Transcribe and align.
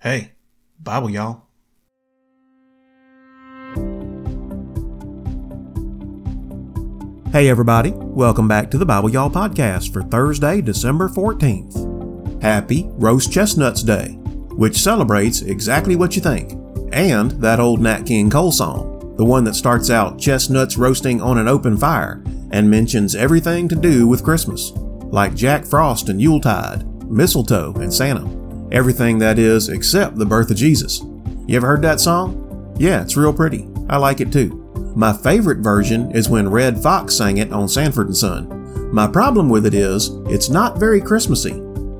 Hey, 0.00 0.32
Bible, 0.82 1.10
y'all. 1.10 1.42
Hey, 7.32 7.50
everybody. 7.50 7.92
Welcome 7.94 8.48
back 8.48 8.70
to 8.70 8.78
the 8.78 8.86
Bible 8.86 9.10
Y'all 9.10 9.28
podcast 9.28 9.92
for 9.92 10.02
Thursday, 10.04 10.62
December 10.62 11.10
14th. 11.10 12.42
Happy 12.42 12.86
Roast 12.92 13.30
Chestnuts 13.30 13.82
Day, 13.82 14.12
which 14.52 14.78
celebrates 14.78 15.42
exactly 15.42 15.96
what 15.96 16.16
you 16.16 16.22
think, 16.22 16.52
and 16.94 17.32
that 17.32 17.60
old 17.60 17.82
Nat 17.82 18.06
King 18.06 18.30
Cole 18.30 18.52
song, 18.52 19.14
the 19.18 19.24
one 19.26 19.44
that 19.44 19.54
starts 19.54 19.90
out 19.90 20.18
chestnuts 20.18 20.78
roasting 20.78 21.20
on 21.20 21.36
an 21.36 21.46
open 21.46 21.76
fire 21.76 22.24
and 22.52 22.70
mentions 22.70 23.14
everything 23.14 23.68
to 23.68 23.76
do 23.76 24.08
with 24.08 24.24
Christmas, 24.24 24.70
like 25.12 25.34
Jack 25.34 25.66
Frost 25.66 26.08
and 26.08 26.22
Yuletide, 26.22 26.86
mistletoe 27.04 27.74
and 27.74 27.92
Santa. 27.92 28.39
Everything 28.72 29.18
that 29.18 29.38
is 29.38 29.68
except 29.68 30.16
the 30.16 30.26
birth 30.26 30.50
of 30.50 30.56
Jesus. 30.56 31.00
You 31.46 31.56
ever 31.56 31.66
heard 31.66 31.82
that 31.82 32.00
song? 32.00 32.74
Yeah, 32.78 33.02
it's 33.02 33.16
real 33.16 33.32
pretty. 33.32 33.68
I 33.88 33.96
like 33.96 34.20
it 34.20 34.32
too. 34.32 34.56
My 34.94 35.12
favorite 35.12 35.58
version 35.58 36.10
is 36.12 36.28
when 36.28 36.48
Redd 36.48 36.82
Foxx 36.82 37.16
sang 37.16 37.38
it 37.38 37.52
on 37.52 37.68
Sanford 37.68 38.06
and 38.06 38.16
Son. 38.16 38.92
My 38.92 39.06
problem 39.06 39.48
with 39.48 39.66
it 39.66 39.74
is, 39.74 40.10
it's 40.26 40.48
not 40.48 40.78
very 40.78 41.00
Christmassy. 41.00 41.52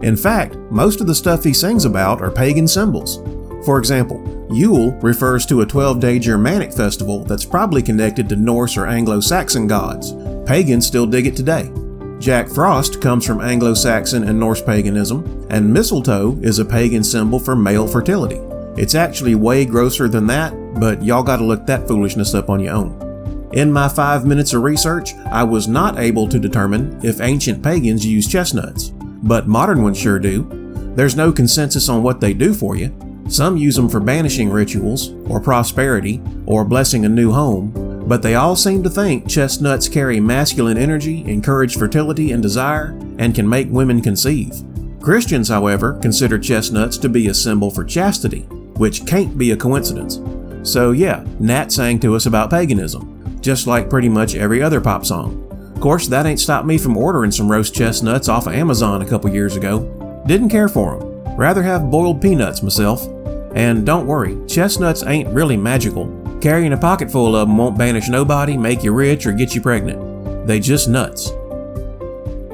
In 0.02 0.16
fact, 0.16 0.56
most 0.70 1.00
of 1.00 1.06
the 1.06 1.14
stuff 1.14 1.44
he 1.44 1.52
sings 1.52 1.84
about 1.84 2.22
are 2.22 2.30
pagan 2.30 2.66
symbols. 2.66 3.16
For 3.64 3.78
example, 3.78 4.48
Yule 4.52 4.92
refers 5.00 5.46
to 5.46 5.60
a 5.60 5.66
12 5.66 6.00
day 6.00 6.18
Germanic 6.18 6.72
festival 6.72 7.24
that's 7.24 7.44
probably 7.44 7.82
connected 7.82 8.28
to 8.28 8.36
Norse 8.36 8.76
or 8.76 8.86
Anglo 8.86 9.20
Saxon 9.20 9.66
gods. 9.66 10.14
Pagans 10.46 10.86
still 10.86 11.06
dig 11.06 11.26
it 11.26 11.36
today. 11.36 11.70
Jack 12.18 12.48
Frost 12.48 13.00
comes 13.00 13.26
from 13.26 13.40
Anglo 13.40 13.74
Saxon 13.74 14.24
and 14.24 14.38
Norse 14.38 14.62
paganism, 14.62 15.39
and 15.50 15.72
mistletoe 15.72 16.38
is 16.42 16.58
a 16.58 16.64
pagan 16.64 17.04
symbol 17.04 17.38
for 17.38 17.54
male 17.54 17.86
fertility. 17.86 18.40
It's 18.80 18.94
actually 18.94 19.34
way 19.34 19.64
grosser 19.64 20.08
than 20.08 20.26
that, 20.28 20.54
but 20.80 21.04
y'all 21.04 21.22
gotta 21.22 21.44
look 21.44 21.66
that 21.66 21.86
foolishness 21.86 22.34
up 22.34 22.48
on 22.48 22.60
your 22.60 22.74
own. 22.74 23.50
In 23.52 23.72
my 23.72 23.88
five 23.88 24.24
minutes 24.24 24.52
of 24.52 24.62
research, 24.62 25.14
I 25.26 25.42
was 25.42 25.66
not 25.66 25.98
able 25.98 26.28
to 26.28 26.38
determine 26.38 27.00
if 27.04 27.20
ancient 27.20 27.64
pagans 27.64 28.06
use 28.06 28.28
chestnuts, 28.28 28.90
but 29.22 29.48
modern 29.48 29.82
ones 29.82 29.98
sure 29.98 30.20
do. 30.20 30.46
There's 30.94 31.16
no 31.16 31.32
consensus 31.32 31.88
on 31.88 32.04
what 32.04 32.20
they 32.20 32.32
do 32.32 32.54
for 32.54 32.76
you. 32.76 32.94
Some 33.28 33.56
use 33.56 33.74
them 33.74 33.88
for 33.88 34.00
banishing 34.00 34.50
rituals, 34.50 35.10
or 35.28 35.40
prosperity, 35.40 36.22
or 36.46 36.64
blessing 36.64 37.04
a 37.04 37.08
new 37.08 37.32
home, 37.32 38.04
but 38.06 38.22
they 38.22 38.36
all 38.36 38.56
seem 38.56 38.82
to 38.84 38.90
think 38.90 39.28
chestnuts 39.28 39.88
carry 39.88 40.20
masculine 40.20 40.78
energy, 40.78 41.24
encourage 41.30 41.76
fertility 41.76 42.32
and 42.32 42.42
desire, 42.42 42.90
and 43.18 43.34
can 43.34 43.48
make 43.48 43.68
women 43.70 44.00
conceive. 44.00 44.52
Christians, 45.00 45.48
however, 45.48 45.94
consider 45.94 46.38
chestnuts 46.38 46.98
to 46.98 47.08
be 47.08 47.28
a 47.28 47.34
symbol 47.34 47.70
for 47.70 47.84
chastity, 47.84 48.42
which 48.76 49.06
can't 49.06 49.38
be 49.38 49.52
a 49.52 49.56
coincidence. 49.56 50.20
So, 50.62 50.92
yeah, 50.92 51.24
Nat 51.38 51.72
sang 51.72 51.98
to 52.00 52.14
us 52.14 52.26
about 52.26 52.50
paganism, 52.50 53.40
just 53.40 53.66
like 53.66 53.88
pretty 53.88 54.10
much 54.10 54.34
every 54.34 54.62
other 54.62 54.80
pop 54.80 55.06
song. 55.06 55.46
Of 55.74 55.80
course, 55.80 56.06
that 56.08 56.26
ain't 56.26 56.38
stopped 56.38 56.66
me 56.66 56.76
from 56.76 56.98
ordering 56.98 57.30
some 57.30 57.50
roast 57.50 57.74
chestnuts 57.74 58.28
off 58.28 58.46
of 58.46 58.52
Amazon 58.52 59.00
a 59.00 59.06
couple 59.06 59.30
years 59.30 59.56
ago. 59.56 60.22
Didn't 60.26 60.50
care 60.50 60.68
for 60.68 60.98
them. 60.98 61.34
Rather 61.34 61.62
have 61.62 61.90
boiled 61.90 62.20
peanuts 62.20 62.62
myself. 62.62 63.06
And 63.54 63.86
don't 63.86 64.06
worry, 64.06 64.38
chestnuts 64.46 65.02
ain't 65.02 65.32
really 65.32 65.56
magical. 65.56 66.14
Carrying 66.42 66.74
a 66.74 66.78
pocket 66.78 67.10
full 67.10 67.34
of 67.34 67.48
them 67.48 67.56
won't 67.56 67.78
banish 67.78 68.08
nobody, 68.08 68.56
make 68.58 68.82
you 68.82 68.92
rich, 68.92 69.26
or 69.26 69.32
get 69.32 69.54
you 69.54 69.62
pregnant. 69.62 70.46
They 70.46 70.60
just 70.60 70.90
nuts. 70.90 71.32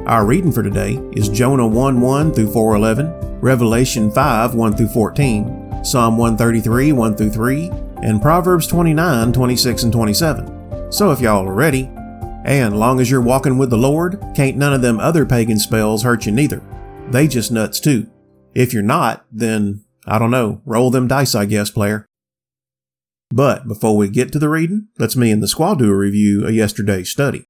Our 0.06 0.24
reading 0.24 0.52
for 0.52 0.62
today 0.62 1.00
is 1.16 1.28
Jonah 1.28 1.66
1 1.66 2.00
1 2.00 2.32
through 2.32 2.52
411, 2.52 3.40
Revelation 3.40 4.08
5 4.08 4.54
1 4.54 4.76
through 4.76 4.86
14, 4.86 5.84
Psalm 5.84 6.16
133 6.16 6.92
1 6.92 7.16
through 7.16 7.30
3, 7.30 7.70
and 8.04 8.22
Proverbs 8.22 8.68
29 8.68 9.32
26 9.32 9.82
and 9.82 9.92
27. 9.92 10.92
So 10.92 11.10
if 11.10 11.18
y'all 11.18 11.48
are 11.48 11.52
ready, 11.52 11.90
and 12.44 12.78
long 12.78 13.00
as 13.00 13.10
you're 13.10 13.20
walking 13.20 13.58
with 13.58 13.68
the 13.68 13.76
Lord, 13.76 14.22
can't 14.36 14.56
none 14.56 14.72
of 14.72 14.80
them 14.80 15.00
other 15.00 15.26
pagan 15.26 15.58
spells 15.58 16.04
hurt 16.04 16.24
you 16.24 16.30
neither. 16.30 16.62
They 17.10 17.26
just 17.26 17.50
nuts 17.50 17.80
too. 17.80 18.08
If 18.54 18.72
you're 18.72 18.84
not, 18.84 19.26
then 19.32 19.84
I 20.06 20.20
don't 20.20 20.30
know, 20.30 20.62
roll 20.64 20.92
them 20.92 21.08
dice, 21.08 21.34
I 21.34 21.46
guess, 21.46 21.68
player. 21.68 22.06
But 23.30 23.66
before 23.66 23.96
we 23.96 24.08
get 24.08 24.30
to 24.34 24.38
the 24.38 24.48
reading, 24.48 24.86
let's 25.00 25.16
me 25.16 25.32
and 25.32 25.42
the 25.42 25.48
squad 25.48 25.80
do 25.80 25.90
a 25.90 25.96
review 25.96 26.46
of 26.46 26.54
yesterday's 26.54 27.10
study. 27.10 27.44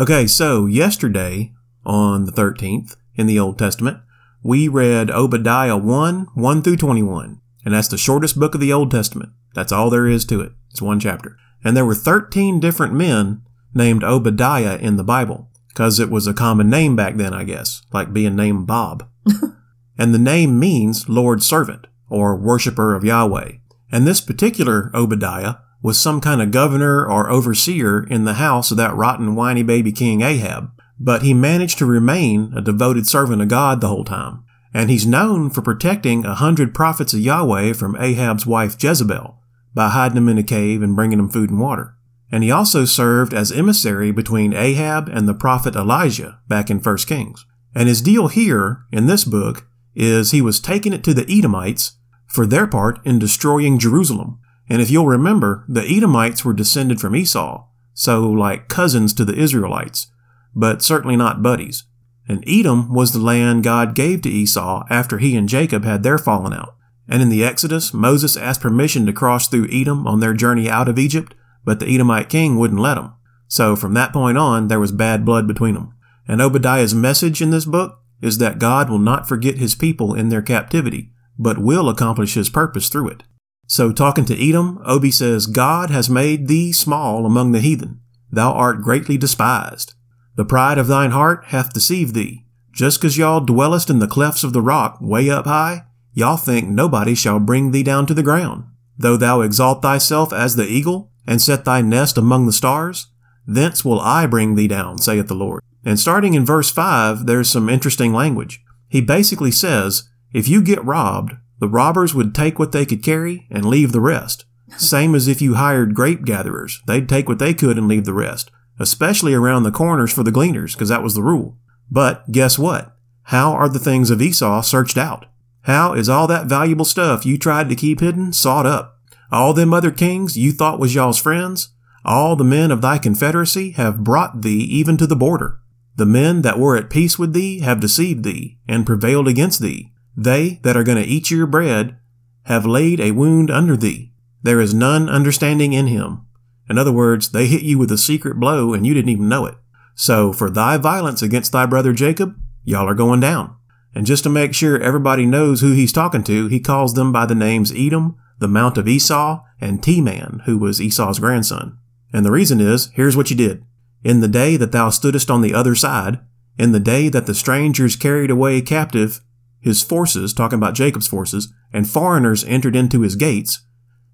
Okay, 0.00 0.26
so 0.26 0.64
yesterday, 0.64 1.52
on 1.84 2.24
the 2.24 2.32
13th, 2.32 2.96
in 3.16 3.26
the 3.26 3.38
Old 3.38 3.58
Testament, 3.58 3.98
we 4.42 4.66
read 4.66 5.10
Obadiah 5.10 5.76
1 5.76 6.28
1 6.32 6.62
through 6.62 6.78
21, 6.78 7.38
and 7.66 7.74
that's 7.74 7.88
the 7.88 7.98
shortest 7.98 8.40
book 8.40 8.54
of 8.54 8.62
the 8.62 8.72
Old 8.72 8.90
Testament. 8.90 9.32
That's 9.52 9.72
all 9.72 9.90
there 9.90 10.06
is 10.06 10.24
to 10.24 10.40
it. 10.40 10.52
It's 10.70 10.80
one 10.80 11.00
chapter. 11.00 11.36
And 11.62 11.76
there 11.76 11.84
were 11.84 11.94
13 11.94 12.60
different 12.60 12.94
men 12.94 13.42
named 13.74 14.02
Obadiah 14.02 14.78
in 14.78 14.96
the 14.96 15.04
Bible, 15.04 15.50
because 15.68 16.00
it 16.00 16.08
was 16.08 16.26
a 16.26 16.32
common 16.32 16.70
name 16.70 16.96
back 16.96 17.16
then, 17.16 17.34
I 17.34 17.44
guess, 17.44 17.82
like 17.92 18.14
being 18.14 18.34
named 18.34 18.66
Bob. 18.66 19.06
and 19.98 20.14
the 20.14 20.18
name 20.18 20.58
means 20.58 21.10
Lord's 21.10 21.44
servant, 21.44 21.88
or 22.08 22.34
worshiper 22.36 22.94
of 22.94 23.04
Yahweh. 23.04 23.52
And 23.92 24.06
this 24.06 24.22
particular 24.22 24.90
Obadiah 24.94 25.56
was 25.82 26.00
some 26.00 26.20
kind 26.20 26.42
of 26.42 26.50
governor 26.50 27.06
or 27.06 27.30
overseer 27.30 28.04
in 28.04 28.24
the 28.24 28.34
house 28.34 28.70
of 28.70 28.76
that 28.76 28.94
rotten 28.94 29.34
whiny 29.34 29.62
baby 29.62 29.92
king 29.92 30.20
Ahab, 30.20 30.70
but 30.98 31.22
he 31.22 31.32
managed 31.32 31.78
to 31.78 31.86
remain 31.86 32.52
a 32.54 32.60
devoted 32.60 33.06
servant 33.06 33.40
of 33.40 33.48
God 33.48 33.80
the 33.80 33.88
whole 33.88 34.04
time. 34.04 34.44
And 34.72 34.90
he's 34.90 35.06
known 35.06 35.50
for 35.50 35.62
protecting 35.62 36.24
a 36.24 36.34
hundred 36.34 36.74
prophets 36.74 37.14
of 37.14 37.20
Yahweh 37.20 37.72
from 37.72 37.96
Ahab's 37.96 38.46
wife 38.46 38.76
Jezebel 38.80 39.38
by 39.74 39.88
hiding 39.88 40.16
them 40.16 40.28
in 40.28 40.38
a 40.38 40.42
cave 40.42 40.82
and 40.82 40.94
bringing 40.94 41.18
them 41.18 41.30
food 41.30 41.50
and 41.50 41.60
water. 41.60 41.96
And 42.30 42.44
he 42.44 42.50
also 42.50 42.84
served 42.84 43.34
as 43.34 43.50
emissary 43.50 44.12
between 44.12 44.52
Ahab 44.52 45.08
and 45.08 45.28
the 45.28 45.34
prophet 45.34 45.74
Elijah 45.74 46.38
back 46.46 46.70
in 46.70 46.78
1 46.78 46.96
Kings. 46.98 47.44
And 47.74 47.88
his 47.88 48.02
deal 48.02 48.28
here 48.28 48.82
in 48.92 49.06
this 49.06 49.24
book 49.24 49.66
is 49.94 50.30
he 50.30 50.42
was 50.42 50.60
taking 50.60 50.92
it 50.92 51.02
to 51.04 51.14
the 51.14 51.26
Edomites 51.28 51.96
for 52.26 52.46
their 52.46 52.66
part 52.66 53.04
in 53.04 53.18
destroying 53.18 53.78
Jerusalem. 53.78 54.38
And 54.70 54.80
if 54.80 54.88
you'll 54.88 55.06
remember, 55.06 55.64
the 55.68 55.84
Edomites 55.84 56.44
were 56.44 56.52
descended 56.52 57.00
from 57.00 57.16
Esau, 57.16 57.66
so 57.92 58.30
like 58.30 58.68
cousins 58.68 59.12
to 59.14 59.24
the 59.24 59.34
Israelites, 59.34 60.06
but 60.54 60.80
certainly 60.80 61.16
not 61.16 61.42
buddies. 61.42 61.84
And 62.28 62.44
Edom 62.46 62.94
was 62.94 63.12
the 63.12 63.18
land 63.18 63.64
God 63.64 63.96
gave 63.96 64.22
to 64.22 64.30
Esau 64.30 64.84
after 64.88 65.18
he 65.18 65.36
and 65.36 65.48
Jacob 65.48 65.84
had 65.84 66.04
their 66.04 66.16
falling 66.16 66.54
out. 66.54 66.76
And 67.08 67.20
in 67.20 67.28
the 67.28 67.42
Exodus, 67.42 67.92
Moses 67.92 68.36
asked 68.36 68.60
permission 68.60 69.04
to 69.06 69.12
cross 69.12 69.48
through 69.48 69.68
Edom 69.72 70.06
on 70.06 70.20
their 70.20 70.34
journey 70.34 70.70
out 70.70 70.88
of 70.88 70.98
Egypt, 70.98 71.34
but 71.64 71.80
the 71.80 71.92
Edomite 71.92 72.28
king 72.28 72.56
wouldn't 72.56 72.80
let 72.80 72.96
him. 72.96 73.12
So 73.48 73.74
from 73.74 73.94
that 73.94 74.12
point 74.12 74.38
on, 74.38 74.68
there 74.68 74.78
was 74.78 74.92
bad 74.92 75.24
blood 75.24 75.48
between 75.48 75.74
them. 75.74 75.92
And 76.28 76.40
Obadiah's 76.40 76.94
message 76.94 77.42
in 77.42 77.50
this 77.50 77.64
book 77.64 77.98
is 78.22 78.38
that 78.38 78.60
God 78.60 78.88
will 78.88 79.00
not 79.00 79.28
forget 79.28 79.56
his 79.56 79.74
people 79.74 80.14
in 80.14 80.28
their 80.28 80.42
captivity, 80.42 81.10
but 81.36 81.58
will 81.58 81.88
accomplish 81.88 82.34
his 82.34 82.48
purpose 82.48 82.88
through 82.88 83.08
it. 83.08 83.24
So 83.70 83.92
talking 83.92 84.24
to 84.24 84.48
Edom, 84.48 84.80
Obi 84.84 85.12
says, 85.12 85.46
God 85.46 85.90
has 85.90 86.10
made 86.10 86.48
thee 86.48 86.72
small 86.72 87.24
among 87.24 87.52
the 87.52 87.60
heathen. 87.60 88.00
Thou 88.28 88.52
art 88.52 88.82
greatly 88.82 89.16
despised. 89.16 89.94
The 90.34 90.44
pride 90.44 90.76
of 90.76 90.88
thine 90.88 91.12
heart 91.12 91.44
hath 91.46 91.72
deceived 91.72 92.12
thee. 92.12 92.46
Just 92.72 93.00
'cause 93.00 93.16
y'all 93.16 93.40
dwellest 93.40 93.88
in 93.88 94.00
the 94.00 94.08
clefts 94.08 94.42
of 94.42 94.52
the 94.52 94.60
rock 94.60 94.98
way 95.00 95.30
up 95.30 95.46
high, 95.46 95.84
y'all 96.12 96.36
think 96.36 96.68
nobody 96.68 97.14
shall 97.14 97.38
bring 97.38 97.70
thee 97.70 97.84
down 97.84 98.06
to 98.06 98.14
the 98.14 98.24
ground. 98.24 98.64
Though 98.98 99.16
thou 99.16 99.40
exalt 99.40 99.82
thyself 99.82 100.32
as 100.32 100.56
the 100.56 100.66
eagle, 100.66 101.12
and 101.24 101.40
set 101.40 101.64
thy 101.64 101.80
nest 101.80 102.18
among 102.18 102.46
the 102.46 102.52
stars, 102.52 103.06
thence 103.46 103.84
will 103.84 104.00
I 104.00 104.26
bring 104.26 104.56
thee 104.56 104.66
down, 104.66 104.98
saith 104.98 105.28
the 105.28 105.34
Lord. 105.34 105.62
And 105.84 105.96
starting 105.96 106.34
in 106.34 106.44
verse 106.44 106.70
5, 106.70 107.26
there's 107.26 107.48
some 107.48 107.68
interesting 107.68 108.12
language. 108.12 108.64
He 108.88 109.00
basically 109.00 109.52
says, 109.52 110.08
if 110.32 110.48
you 110.48 110.60
get 110.60 110.84
robbed, 110.84 111.34
the 111.60 111.68
robbers 111.68 112.14
would 112.14 112.34
take 112.34 112.58
what 112.58 112.72
they 112.72 112.84
could 112.84 113.02
carry 113.02 113.46
and 113.50 113.64
leave 113.64 113.92
the 113.92 114.00
rest. 114.00 114.44
Same 114.76 115.14
as 115.14 115.28
if 115.28 115.42
you 115.42 115.54
hired 115.54 115.94
grape 115.94 116.24
gatherers. 116.24 116.80
They'd 116.86 117.08
take 117.08 117.28
what 117.28 117.38
they 117.38 117.54
could 117.54 117.76
and 117.76 117.86
leave 117.88 118.04
the 118.04 118.14
rest, 118.14 118.50
especially 118.78 119.34
around 119.34 119.62
the 119.62 119.70
corners 119.70 120.12
for 120.12 120.22
the 120.22 120.32
gleaners, 120.32 120.74
because 120.74 120.88
that 120.88 121.02
was 121.02 121.14
the 121.14 121.22
rule. 121.22 121.58
But 121.90 122.30
guess 122.32 122.58
what? 122.58 122.96
How 123.24 123.52
are 123.52 123.68
the 123.68 123.78
things 123.78 124.10
of 124.10 124.22
Esau 124.22 124.62
searched 124.62 124.96
out? 124.96 125.26
How 125.62 125.92
is 125.92 126.08
all 126.08 126.26
that 126.28 126.46
valuable 126.46 126.84
stuff 126.84 127.26
you 127.26 127.36
tried 127.36 127.68
to 127.68 127.76
keep 127.76 128.00
hidden 128.00 128.32
sought 128.32 128.66
up? 128.66 128.98
All 129.30 129.52
them 129.52 129.74
other 129.74 129.90
kings 129.90 130.36
you 130.36 130.52
thought 130.52 130.80
was 130.80 130.94
y'all's 130.94 131.20
friends, 131.20 131.74
all 132.04 132.34
the 132.34 132.44
men 132.44 132.70
of 132.70 132.80
thy 132.80 132.98
confederacy 132.98 133.72
have 133.72 134.02
brought 134.02 134.42
thee 134.42 134.62
even 134.64 134.96
to 134.96 135.06
the 135.06 135.16
border. 135.16 135.60
The 135.96 136.06
men 136.06 136.42
that 136.42 136.58
were 136.58 136.76
at 136.76 136.88
peace 136.88 137.18
with 137.18 137.34
thee 137.34 137.60
have 137.60 137.80
deceived 137.80 138.24
thee 138.24 138.58
and 138.66 138.86
prevailed 138.86 139.28
against 139.28 139.60
thee. 139.60 139.89
They 140.16 140.60
that 140.62 140.76
are 140.76 140.84
going 140.84 141.02
to 141.02 141.08
eat 141.08 141.30
your 141.30 141.46
bread 141.46 141.96
have 142.44 142.66
laid 142.66 143.00
a 143.00 143.12
wound 143.12 143.50
under 143.50 143.76
thee. 143.76 144.12
There 144.42 144.60
is 144.60 144.74
none 144.74 145.08
understanding 145.08 145.72
in 145.72 145.86
him. 145.86 146.26
In 146.68 146.78
other 146.78 146.92
words, 146.92 147.30
they 147.30 147.46
hit 147.46 147.62
you 147.62 147.78
with 147.78 147.90
a 147.90 147.98
secret 147.98 148.38
blow 148.38 148.72
and 148.72 148.86
you 148.86 148.94
didn't 148.94 149.10
even 149.10 149.28
know 149.28 149.46
it. 149.46 149.56
So 149.94 150.32
for 150.32 150.50
thy 150.50 150.76
violence 150.78 151.20
against 151.20 151.52
thy 151.52 151.66
brother 151.66 151.92
Jacob, 151.92 152.34
y'all 152.64 152.88
are 152.88 152.94
going 152.94 153.20
down. 153.20 153.56
And 153.94 154.06
just 154.06 154.22
to 154.24 154.30
make 154.30 154.54
sure 154.54 154.80
everybody 154.80 155.26
knows 155.26 155.60
who 155.60 155.72
he's 155.72 155.92
talking 155.92 156.22
to, 156.24 156.46
he 156.46 156.60
calls 156.60 156.94
them 156.94 157.12
by 157.12 157.26
the 157.26 157.34
names 157.34 157.72
Edom, 157.76 158.16
the 158.38 158.48
Mount 158.48 158.78
of 158.78 158.88
Esau, 158.88 159.42
and 159.60 159.82
Teman, 159.82 160.42
who 160.44 160.58
was 160.58 160.80
Esau's 160.80 161.18
grandson. 161.18 161.76
And 162.12 162.24
the 162.24 162.30
reason 162.30 162.60
is, 162.60 162.90
here's 162.94 163.16
what 163.16 163.30
you 163.30 163.36
did. 163.36 163.64
In 164.02 164.20
the 164.20 164.28
day 164.28 164.56
that 164.56 164.72
thou 164.72 164.88
stoodest 164.88 165.32
on 165.32 165.42
the 165.42 165.54
other 165.54 165.74
side, 165.74 166.20
in 166.56 166.72
the 166.72 166.80
day 166.80 167.08
that 167.08 167.26
the 167.26 167.34
strangers 167.34 167.96
carried 167.96 168.30
away 168.30 168.60
captive 168.62 169.20
his 169.60 169.82
forces, 169.82 170.32
talking 170.32 170.58
about 170.58 170.74
Jacob's 170.74 171.06
forces, 171.06 171.52
and 171.72 171.88
foreigners 171.88 172.44
entered 172.44 172.74
into 172.74 173.02
his 173.02 173.16
gates, 173.16 173.64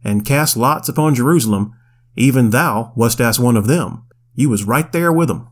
and 0.05 0.25
cast 0.25 0.57
lots 0.57 0.89
upon 0.89 1.15
Jerusalem, 1.15 1.73
even 2.17 2.51
thou 2.51 2.93
wast 2.97 3.21
as 3.21 3.39
one 3.39 3.57
of 3.57 3.67
them. 3.67 4.05
You 4.35 4.51
was 4.51 4.65
right 4.65 4.91
there 4.93 5.13
with 5.13 5.29
them. 5.29 5.49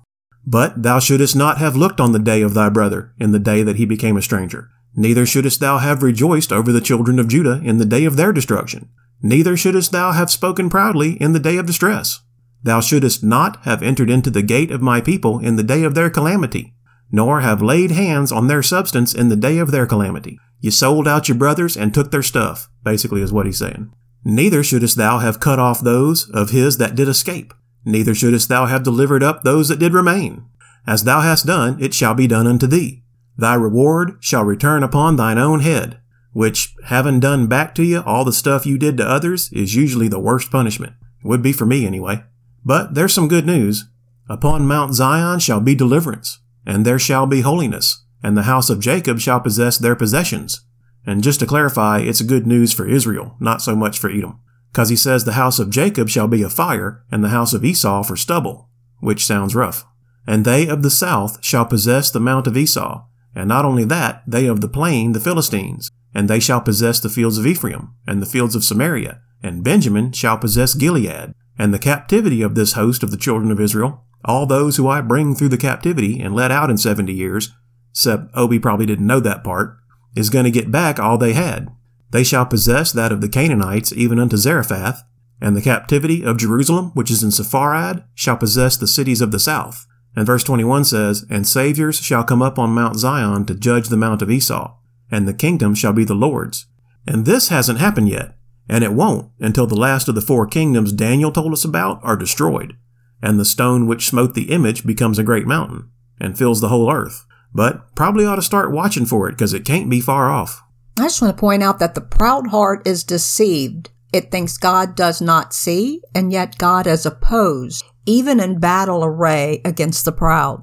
But 0.46 0.82
thou 0.82 0.98
shouldest 0.98 1.34
not 1.34 1.58
have 1.58 1.76
looked 1.76 2.00
on 2.00 2.12
the 2.12 2.18
day 2.18 2.42
of 2.42 2.54
thy 2.54 2.68
brother 2.68 3.14
in 3.18 3.32
the 3.32 3.38
day 3.38 3.62
that 3.62 3.76
he 3.76 3.86
became 3.86 4.16
a 4.16 4.22
stranger. 4.22 4.70
Neither 4.94 5.26
shouldest 5.26 5.60
thou 5.60 5.78
have 5.78 6.02
rejoiced 6.02 6.52
over 6.52 6.70
the 6.70 6.80
children 6.80 7.18
of 7.18 7.28
Judah 7.28 7.60
in 7.64 7.78
the 7.78 7.84
day 7.84 8.04
of 8.04 8.16
their 8.16 8.32
destruction. 8.32 8.90
Neither 9.22 9.56
shouldest 9.56 9.90
thou 9.90 10.12
have 10.12 10.30
spoken 10.30 10.68
proudly 10.68 11.12
in 11.14 11.32
the 11.32 11.40
day 11.40 11.56
of 11.56 11.66
distress. 11.66 12.20
Thou 12.62 12.80
shouldest 12.80 13.24
not 13.24 13.64
have 13.64 13.82
entered 13.82 14.10
into 14.10 14.30
the 14.30 14.42
gate 14.42 14.70
of 14.70 14.82
my 14.82 15.00
people 15.00 15.38
in 15.38 15.56
the 15.56 15.62
day 15.62 15.82
of 15.82 15.94
their 15.94 16.10
calamity, 16.10 16.74
nor 17.10 17.40
have 17.40 17.62
laid 17.62 17.90
hands 17.90 18.32
on 18.32 18.46
their 18.46 18.62
substance 18.62 19.14
in 19.14 19.28
the 19.28 19.36
day 19.36 19.58
of 19.58 19.70
their 19.70 19.86
calamity. 19.86 20.38
You 20.60 20.70
sold 20.70 21.06
out 21.06 21.28
your 21.28 21.36
brothers 21.36 21.76
and 21.76 21.92
took 21.92 22.10
their 22.10 22.22
stuff, 22.22 22.68
basically 22.82 23.20
is 23.20 23.32
what 23.32 23.46
he's 23.46 23.58
saying. 23.58 23.92
Neither 24.24 24.62
shouldest 24.62 24.96
thou 24.96 25.18
have 25.18 25.40
cut 25.40 25.58
off 25.58 25.80
those 25.80 26.30
of 26.30 26.50
his 26.50 26.78
that 26.78 26.94
did 26.94 27.08
escape, 27.08 27.52
neither 27.84 28.14
shouldest 28.14 28.48
thou 28.48 28.66
have 28.66 28.82
delivered 28.82 29.22
up 29.22 29.42
those 29.42 29.68
that 29.68 29.78
did 29.78 29.92
remain. 29.92 30.46
As 30.86 31.04
thou 31.04 31.20
hast 31.20 31.46
done, 31.46 31.76
it 31.80 31.94
shall 31.94 32.14
be 32.14 32.26
done 32.26 32.46
unto 32.46 32.66
thee. 32.66 33.02
Thy 33.36 33.54
reward 33.54 34.16
shall 34.20 34.44
return 34.44 34.82
upon 34.82 35.16
thine 35.16 35.38
own 35.38 35.60
head, 35.60 36.00
which, 36.32 36.74
having 36.86 37.20
done 37.20 37.46
back 37.46 37.74
to 37.74 37.82
you 37.82 38.00
all 38.00 38.24
the 38.24 38.32
stuff 38.32 38.66
you 38.66 38.78
did 38.78 38.96
to 38.96 39.08
others, 39.08 39.50
is 39.52 39.74
usually 39.74 40.08
the 40.08 40.20
worst 40.20 40.50
punishment. 40.50 40.94
Would 41.22 41.42
be 41.42 41.52
for 41.52 41.66
me 41.66 41.86
anyway. 41.86 42.22
But 42.64 42.94
there's 42.94 43.14
some 43.14 43.28
good 43.28 43.46
news. 43.46 43.84
Upon 44.28 44.66
Mount 44.66 44.94
Zion 44.94 45.38
shall 45.38 45.60
be 45.60 45.74
deliverance, 45.74 46.40
and 46.66 46.84
there 46.84 46.98
shall 46.98 47.26
be 47.26 47.40
holiness, 47.40 48.04
and 48.22 48.36
the 48.36 48.42
house 48.42 48.70
of 48.70 48.80
Jacob 48.80 49.20
shall 49.20 49.40
possess 49.40 49.78
their 49.78 49.96
possessions. 49.96 50.64
And 51.06 51.22
just 51.22 51.40
to 51.40 51.46
clarify, 51.46 52.00
it's 52.00 52.22
good 52.22 52.46
news 52.46 52.72
for 52.72 52.88
Israel, 52.88 53.36
not 53.38 53.60
so 53.60 53.76
much 53.76 53.98
for 53.98 54.10
Edom 54.10 54.40
because 54.74 54.88
he 54.88 54.96
says 54.96 55.22
the 55.22 55.34
house 55.34 55.60
of 55.60 55.70
Jacob 55.70 56.08
shall 56.08 56.26
be 56.26 56.42
a 56.42 56.50
fire, 56.50 57.04
and 57.08 57.22
the 57.22 57.28
house 57.28 57.54
of 57.54 57.64
Esau 57.64 58.02
for 58.02 58.16
stubble, 58.16 58.68
which 58.98 59.24
sounds 59.24 59.54
rough. 59.54 59.86
And 60.26 60.44
they 60.44 60.66
of 60.66 60.82
the 60.82 60.90
south 60.90 61.38
shall 61.44 61.64
possess 61.64 62.10
the 62.10 62.18
mount 62.18 62.48
of 62.48 62.56
Esau, 62.56 63.04
and 63.36 63.48
not 63.48 63.64
only 63.64 63.84
that, 63.84 64.24
they 64.26 64.46
of 64.46 64.60
the 64.60 64.68
plain 64.68 65.12
the 65.12 65.20
Philistines, 65.20 65.92
and 66.12 66.28
they 66.28 66.40
shall 66.40 66.60
possess 66.60 66.98
the 66.98 67.08
fields 67.08 67.38
of 67.38 67.46
Ephraim, 67.46 67.94
and 68.04 68.20
the 68.20 68.26
fields 68.26 68.56
of 68.56 68.64
Samaria, 68.64 69.20
and 69.44 69.62
Benjamin 69.62 70.10
shall 70.10 70.38
possess 70.38 70.74
Gilead, 70.74 71.34
and 71.56 71.72
the 71.72 71.78
captivity 71.78 72.42
of 72.42 72.56
this 72.56 72.72
host 72.72 73.04
of 73.04 73.12
the 73.12 73.16
children 73.16 73.52
of 73.52 73.60
Israel, 73.60 74.02
all 74.24 74.46
those 74.46 74.76
who 74.76 74.88
I 74.88 75.00
bring 75.00 75.34
through 75.34 75.50
the 75.50 75.56
captivity 75.56 76.20
and 76.20 76.34
let 76.34 76.50
out 76.50 76.70
in 76.70 76.78
seventy 76.78 77.14
years, 77.14 77.50
except 77.90 78.30
Obi 78.34 78.58
probably 78.58 78.86
didn't 78.86 79.06
know 79.06 79.20
that 79.20 79.44
part, 79.44 79.76
is 80.16 80.30
going 80.30 80.44
to 80.44 80.50
get 80.50 80.70
back 80.70 80.98
all 80.98 81.18
they 81.18 81.32
had, 81.32 81.70
they 82.14 82.22
shall 82.22 82.46
possess 82.46 82.92
that 82.92 83.10
of 83.10 83.20
the 83.20 83.28
Canaanites 83.28 83.92
even 83.92 84.20
unto 84.20 84.36
Zarephath, 84.36 85.02
and 85.40 85.56
the 85.56 85.60
captivity 85.60 86.24
of 86.24 86.36
Jerusalem, 86.36 86.92
which 86.94 87.10
is 87.10 87.24
in 87.24 87.30
Sepharad, 87.30 88.04
shall 88.14 88.36
possess 88.36 88.76
the 88.76 88.86
cities 88.86 89.20
of 89.20 89.32
the 89.32 89.40
south. 89.40 89.84
And 90.14 90.24
verse 90.24 90.44
21 90.44 90.84
says, 90.84 91.26
And 91.28 91.44
saviors 91.44 91.98
shall 91.98 92.22
come 92.22 92.40
up 92.40 92.56
on 92.56 92.70
Mount 92.70 93.00
Zion 93.00 93.44
to 93.46 93.54
judge 93.56 93.88
the 93.88 93.96
mount 93.96 94.22
of 94.22 94.30
Esau, 94.30 94.76
and 95.10 95.26
the 95.26 95.34
kingdom 95.34 95.74
shall 95.74 95.92
be 95.92 96.04
the 96.04 96.14
Lord's. 96.14 96.66
And 97.04 97.26
this 97.26 97.48
hasn't 97.48 97.80
happened 97.80 98.08
yet, 98.08 98.36
and 98.68 98.84
it 98.84 98.92
won't 98.92 99.32
until 99.40 99.66
the 99.66 99.74
last 99.74 100.08
of 100.08 100.14
the 100.14 100.20
four 100.20 100.46
kingdoms 100.46 100.92
Daniel 100.92 101.32
told 101.32 101.52
us 101.52 101.64
about 101.64 101.98
are 102.04 102.16
destroyed, 102.16 102.76
and 103.24 103.40
the 103.40 103.44
stone 103.44 103.86
which 103.86 104.06
smote 104.06 104.34
the 104.34 104.50
image 104.50 104.86
becomes 104.86 105.18
a 105.18 105.24
great 105.24 105.46
mountain, 105.46 105.90
and 106.20 106.36
fills 106.36 106.60
the 106.60 106.68
whole 106.68 106.92
earth. 106.92 107.24
But 107.54 107.94
probably 107.94 108.26
ought 108.26 108.36
to 108.36 108.42
start 108.42 108.70
watching 108.70 109.06
for 109.06 109.26
it, 109.28 109.32
because 109.32 109.54
it 109.54 109.64
can't 109.64 109.88
be 109.88 110.00
far 110.00 110.30
off. 110.30 110.62
I 110.98 111.04
just 111.04 111.22
want 111.22 111.34
to 111.34 111.40
point 111.40 111.62
out 111.62 111.78
that 111.78 111.94
the 111.94 112.02
proud 112.02 112.48
heart 112.48 112.86
is 112.86 113.02
deceived. 113.02 113.90
It 114.12 114.30
thinks 114.30 114.58
God 114.58 114.94
does 114.94 115.22
not 115.22 115.54
see, 115.54 116.02
and 116.14 116.32
yet 116.32 116.58
God 116.58 116.86
is 116.86 117.06
opposed, 117.06 117.82
even 118.04 118.40
in 118.40 118.60
battle 118.60 119.02
array 119.02 119.62
against 119.64 120.04
the 120.04 120.12
proud. 120.12 120.62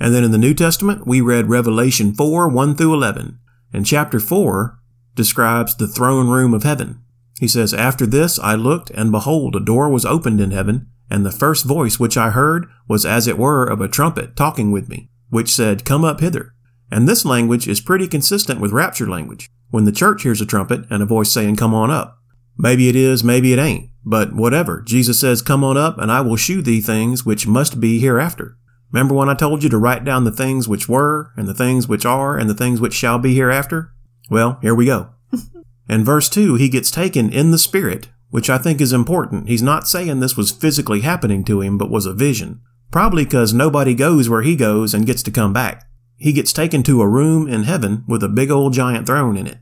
And 0.00 0.12
then 0.12 0.24
in 0.24 0.32
the 0.32 0.38
New 0.38 0.52
Testament, 0.52 1.06
we 1.06 1.20
read 1.20 1.48
Revelation 1.48 2.12
4 2.12 2.48
1 2.48 2.74
through 2.74 2.92
11. 2.92 3.38
And 3.72 3.86
chapter 3.86 4.18
4 4.18 4.80
describes 5.14 5.76
the 5.76 5.86
throne 5.86 6.28
room 6.28 6.54
of 6.54 6.64
heaven. 6.64 7.02
He 7.38 7.46
says, 7.46 7.72
After 7.72 8.04
this 8.04 8.38
I 8.40 8.54
looked, 8.56 8.90
and 8.90 9.12
behold, 9.12 9.54
a 9.54 9.60
door 9.60 9.88
was 9.88 10.04
opened 10.04 10.40
in 10.40 10.50
heaven, 10.50 10.88
and 11.10 11.26
the 11.26 11.32
first 11.32 11.64
voice 11.64 11.98
which 11.98 12.16
I 12.16 12.30
heard 12.30 12.66
was 12.88 13.04
as 13.04 13.26
it 13.26 13.38
were 13.38 13.64
of 13.64 13.80
a 13.80 13.88
trumpet 13.88 14.36
talking 14.36 14.70
with 14.70 14.88
me, 14.88 15.10
which 15.28 15.50
said, 15.50 15.84
Come 15.84 16.04
up 16.04 16.20
hither. 16.20 16.54
And 16.90 17.08
this 17.08 17.24
language 17.24 17.68
is 17.68 17.80
pretty 17.80 18.08
consistent 18.08 18.60
with 18.60 18.72
rapture 18.72 19.08
language 19.08 19.48
when 19.70 19.84
the 19.84 19.92
church 19.92 20.22
hears 20.22 20.40
a 20.40 20.46
trumpet 20.46 20.84
and 20.90 21.02
a 21.02 21.06
voice 21.06 21.30
saying, 21.30 21.56
Come 21.56 21.74
on 21.74 21.90
up. 21.90 22.18
Maybe 22.56 22.88
it 22.88 22.96
is, 22.96 23.24
maybe 23.24 23.52
it 23.52 23.58
ain't, 23.58 23.90
but 24.04 24.34
whatever. 24.34 24.82
Jesus 24.82 25.18
says, 25.18 25.42
Come 25.42 25.64
on 25.64 25.76
up, 25.76 25.98
and 25.98 26.12
I 26.12 26.20
will 26.20 26.36
shew 26.36 26.62
thee 26.62 26.80
things 26.80 27.24
which 27.24 27.46
must 27.46 27.80
be 27.80 27.98
hereafter. 27.98 28.56
Remember 28.92 29.14
when 29.14 29.28
I 29.28 29.34
told 29.34 29.62
you 29.62 29.70
to 29.70 29.78
write 29.78 30.04
down 30.04 30.24
the 30.24 30.32
things 30.32 30.68
which 30.68 30.88
were, 30.88 31.32
and 31.36 31.46
the 31.46 31.54
things 31.54 31.86
which 31.86 32.04
are, 32.04 32.36
and 32.36 32.50
the 32.50 32.54
things 32.54 32.80
which 32.80 32.94
shall 32.94 33.18
be 33.18 33.34
hereafter? 33.34 33.92
Well, 34.28 34.58
here 34.62 34.74
we 34.74 34.86
go. 34.86 35.10
in 35.88 36.04
verse 36.04 36.28
2, 36.28 36.56
he 36.56 36.68
gets 36.68 36.90
taken 36.90 37.32
in 37.32 37.50
the 37.50 37.58
Spirit, 37.58 38.08
which 38.30 38.48
I 38.48 38.58
think 38.58 38.80
is 38.80 38.92
important. 38.92 39.48
He's 39.48 39.62
not 39.62 39.88
saying 39.88 40.20
this 40.20 40.36
was 40.36 40.50
physically 40.50 41.00
happening 41.00 41.44
to 41.44 41.60
him, 41.60 41.78
but 41.78 41.90
was 41.90 42.06
a 42.06 42.12
vision. 42.12 42.60
Probably 42.90 43.24
because 43.24 43.52
nobody 43.52 43.94
goes 43.94 44.28
where 44.28 44.42
he 44.42 44.56
goes 44.56 44.94
and 44.94 45.06
gets 45.06 45.22
to 45.24 45.30
come 45.30 45.52
back 45.52 45.90
he 46.20 46.34
gets 46.34 46.52
taken 46.52 46.82
to 46.82 47.00
a 47.00 47.08
room 47.08 47.48
in 47.48 47.62
heaven 47.62 48.04
with 48.06 48.22
a 48.22 48.28
big 48.28 48.50
old 48.50 48.74
giant 48.74 49.06
throne 49.06 49.38
in 49.38 49.46
it. 49.46 49.56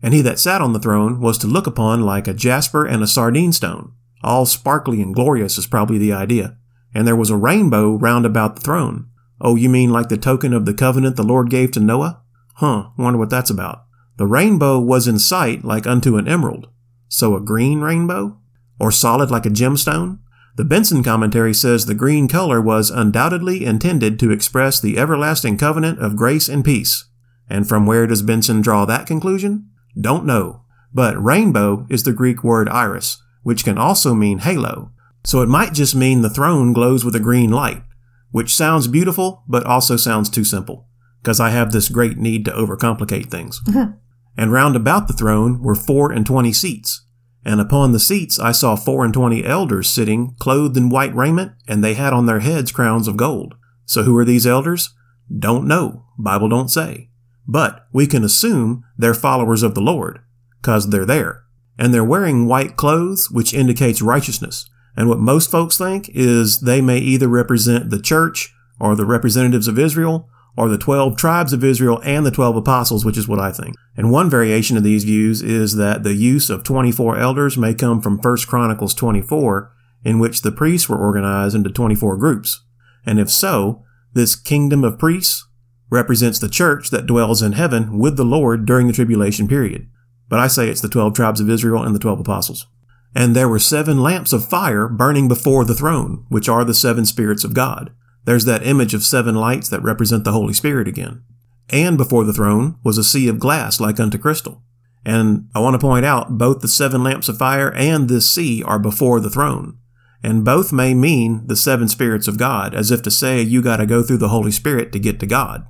And 0.00 0.14
he 0.14 0.22
that 0.22 0.38
sat 0.38 0.62
on 0.62 0.72
the 0.72 0.78
throne 0.78 1.20
was 1.20 1.36
to 1.38 1.48
look 1.48 1.66
upon 1.66 2.02
like 2.02 2.28
a 2.28 2.34
jasper 2.34 2.86
and 2.86 3.02
a 3.02 3.08
sardine 3.08 3.52
stone. 3.52 3.92
All 4.22 4.46
sparkly 4.46 5.02
and 5.02 5.12
glorious 5.12 5.58
is 5.58 5.66
probably 5.66 5.98
the 5.98 6.12
idea. 6.12 6.56
And 6.94 7.04
there 7.04 7.16
was 7.16 7.30
a 7.30 7.36
rainbow 7.36 7.96
round 7.96 8.24
about 8.24 8.54
the 8.54 8.62
throne. 8.62 9.08
Oh, 9.40 9.56
you 9.56 9.68
mean 9.68 9.90
like 9.90 10.08
the 10.08 10.16
token 10.16 10.52
of 10.52 10.66
the 10.66 10.72
covenant 10.72 11.16
the 11.16 11.24
Lord 11.24 11.50
gave 11.50 11.72
to 11.72 11.80
Noah? 11.80 12.22
Huh, 12.54 12.90
wonder 12.96 13.18
what 13.18 13.30
that's 13.30 13.50
about. 13.50 13.84
The 14.16 14.26
rainbow 14.26 14.78
was 14.78 15.08
in 15.08 15.18
sight 15.18 15.64
like 15.64 15.84
unto 15.84 16.16
an 16.16 16.28
emerald. 16.28 16.68
So 17.08 17.36
a 17.36 17.40
green 17.40 17.80
rainbow? 17.80 18.38
Or 18.78 18.90
solid 18.90 19.30
like 19.30 19.46
a 19.46 19.50
gemstone? 19.50 20.18
The 20.56 20.64
Benson 20.64 21.02
commentary 21.02 21.52
says 21.52 21.86
the 21.86 21.94
green 21.94 22.28
color 22.28 22.60
was 22.60 22.90
undoubtedly 22.90 23.64
intended 23.64 24.18
to 24.20 24.30
express 24.30 24.80
the 24.80 24.98
everlasting 24.98 25.58
covenant 25.58 25.98
of 25.98 26.16
grace 26.16 26.48
and 26.48 26.64
peace. 26.64 27.06
And 27.48 27.68
from 27.68 27.86
where 27.86 28.06
does 28.06 28.22
Benson 28.22 28.60
draw 28.60 28.84
that 28.84 29.06
conclusion? 29.06 29.68
Don't 30.00 30.24
know. 30.24 30.62
But 30.92 31.22
rainbow 31.22 31.86
is 31.90 32.04
the 32.04 32.12
Greek 32.12 32.44
word 32.44 32.68
iris, 32.68 33.20
which 33.42 33.64
can 33.64 33.78
also 33.78 34.14
mean 34.14 34.38
halo. 34.38 34.92
So 35.24 35.42
it 35.42 35.48
might 35.48 35.72
just 35.72 35.94
mean 35.94 36.22
the 36.22 36.30
throne 36.30 36.72
glows 36.72 37.04
with 37.04 37.16
a 37.16 37.20
green 37.20 37.50
light, 37.50 37.82
which 38.30 38.54
sounds 38.54 38.86
beautiful, 38.86 39.42
but 39.48 39.64
also 39.64 39.96
sounds 39.96 40.30
too 40.30 40.44
simple, 40.44 40.86
because 41.20 41.40
I 41.40 41.50
have 41.50 41.72
this 41.72 41.88
great 41.88 42.16
need 42.16 42.44
to 42.44 42.52
overcomplicate 42.52 43.30
things. 43.30 43.60
and 44.36 44.52
round 44.52 44.76
about 44.76 45.06
the 45.06 45.14
throne 45.14 45.62
were 45.62 45.74
four 45.74 46.12
and 46.12 46.26
twenty 46.26 46.52
seats, 46.52 47.06
and 47.44 47.60
upon 47.60 47.92
the 47.92 48.00
seats 48.00 48.38
I 48.38 48.52
saw 48.52 48.76
four 48.76 49.04
and 49.04 49.12
twenty 49.12 49.44
elders 49.44 49.88
sitting, 49.88 50.34
clothed 50.38 50.76
in 50.76 50.88
white 50.88 51.14
raiment, 51.14 51.52
and 51.68 51.82
they 51.82 51.94
had 51.94 52.12
on 52.12 52.26
their 52.26 52.40
heads 52.40 52.72
crowns 52.72 53.06
of 53.06 53.16
gold. 53.16 53.54
So 53.84 54.02
who 54.02 54.16
are 54.16 54.24
these 54.24 54.46
elders? 54.46 54.90
Don't 55.36 55.66
know. 55.66 56.04
Bible 56.18 56.48
don't 56.48 56.70
say. 56.70 57.10
But 57.46 57.86
we 57.92 58.06
can 58.06 58.24
assume 58.24 58.84
they're 58.96 59.14
followers 59.14 59.62
of 59.62 59.74
the 59.74 59.82
Lord, 59.82 60.20
cause 60.62 60.88
they're 60.88 61.04
there. 61.04 61.44
And 61.78 61.92
they're 61.92 62.04
wearing 62.04 62.46
white 62.46 62.76
clothes, 62.76 63.30
which 63.30 63.52
indicates 63.52 64.00
righteousness. 64.00 64.68
And 64.96 65.08
what 65.08 65.18
most 65.18 65.50
folks 65.50 65.76
think 65.76 66.08
is 66.14 66.60
they 66.60 66.80
may 66.80 66.98
either 66.98 67.28
represent 67.28 67.90
the 67.90 68.00
church 68.00 68.54
or 68.78 68.94
the 68.94 69.04
representatives 69.04 69.68
of 69.68 69.78
Israel 69.78 70.28
or 70.56 70.68
the 70.68 70.78
12 70.78 71.16
tribes 71.16 71.52
of 71.52 71.64
Israel 71.64 72.00
and 72.04 72.24
the 72.24 72.30
12 72.30 72.56
apostles, 72.56 73.04
which 73.04 73.18
is 73.18 73.26
what 73.26 73.40
I 73.40 73.50
think. 73.50 73.74
And 73.96 74.10
one 74.10 74.30
variation 74.30 74.76
of 74.76 74.82
these 74.84 75.04
views 75.04 75.42
is 75.42 75.76
that 75.76 76.02
the 76.02 76.14
use 76.14 76.50
of 76.50 76.62
24 76.62 77.18
elders 77.18 77.58
may 77.58 77.74
come 77.74 78.00
from 78.00 78.18
1 78.18 78.36
Chronicles 78.46 78.94
24, 78.94 79.72
in 80.04 80.18
which 80.18 80.42
the 80.42 80.52
priests 80.52 80.88
were 80.88 80.98
organized 80.98 81.56
into 81.56 81.70
24 81.70 82.16
groups. 82.16 82.62
And 83.06 83.18
if 83.18 83.30
so, 83.30 83.82
this 84.12 84.36
kingdom 84.36 84.84
of 84.84 84.98
priests 84.98 85.46
represents 85.90 86.38
the 86.38 86.48
church 86.48 86.90
that 86.90 87.06
dwells 87.06 87.42
in 87.42 87.52
heaven 87.52 87.98
with 87.98 88.16
the 88.16 88.24
Lord 88.24 88.66
during 88.66 88.86
the 88.86 88.92
tribulation 88.92 89.48
period. 89.48 89.88
But 90.28 90.38
I 90.38 90.46
say 90.46 90.68
it's 90.68 90.80
the 90.80 90.88
12 90.88 91.14
tribes 91.14 91.40
of 91.40 91.50
Israel 91.50 91.82
and 91.82 91.94
the 91.94 92.00
12 92.00 92.20
apostles. 92.20 92.66
And 93.14 93.36
there 93.36 93.48
were 93.48 93.58
seven 93.58 94.02
lamps 94.02 94.32
of 94.32 94.48
fire 94.48 94.88
burning 94.88 95.28
before 95.28 95.64
the 95.64 95.74
throne, 95.74 96.26
which 96.28 96.48
are 96.48 96.64
the 96.64 96.74
seven 96.74 97.04
spirits 97.04 97.44
of 97.44 97.54
God. 97.54 97.92
There's 98.24 98.44
that 98.46 98.66
image 98.66 98.94
of 98.94 99.04
seven 99.04 99.34
lights 99.34 99.68
that 99.68 99.82
represent 99.82 100.24
the 100.24 100.32
Holy 100.32 100.54
Spirit 100.54 100.88
again. 100.88 101.22
and 101.70 101.96
before 101.96 102.24
the 102.24 102.32
throne 102.32 102.76
was 102.84 102.98
a 102.98 103.04
sea 103.04 103.26
of 103.28 103.38
glass 103.38 103.80
like 103.80 103.98
unto 103.98 104.18
crystal. 104.18 104.62
And 105.04 105.48
I 105.54 105.60
want 105.60 105.74
to 105.74 105.86
point 105.86 106.04
out 106.04 106.38
both 106.38 106.60
the 106.60 106.68
seven 106.68 107.02
lamps 107.02 107.28
of 107.28 107.38
fire 107.38 107.72
and 107.74 108.08
this 108.08 108.28
sea 108.28 108.62
are 108.62 108.78
before 108.78 109.20
the 109.20 109.30
throne. 109.30 109.78
And 110.22 110.44
both 110.44 110.72
may 110.72 110.94
mean 110.94 111.46
the 111.46 111.56
seven 111.56 111.88
spirits 111.88 112.28
of 112.28 112.38
God, 112.38 112.74
as 112.74 112.90
if 112.90 113.02
to 113.02 113.10
say 113.10 113.42
you 113.42 113.60
got 113.60 113.76
to 113.76 113.86
go 113.86 114.02
through 114.02 114.18
the 114.18 114.28
Holy 114.28 114.50
Spirit 114.50 114.92
to 114.92 114.98
get 114.98 115.20
to 115.20 115.26
God. 115.26 115.66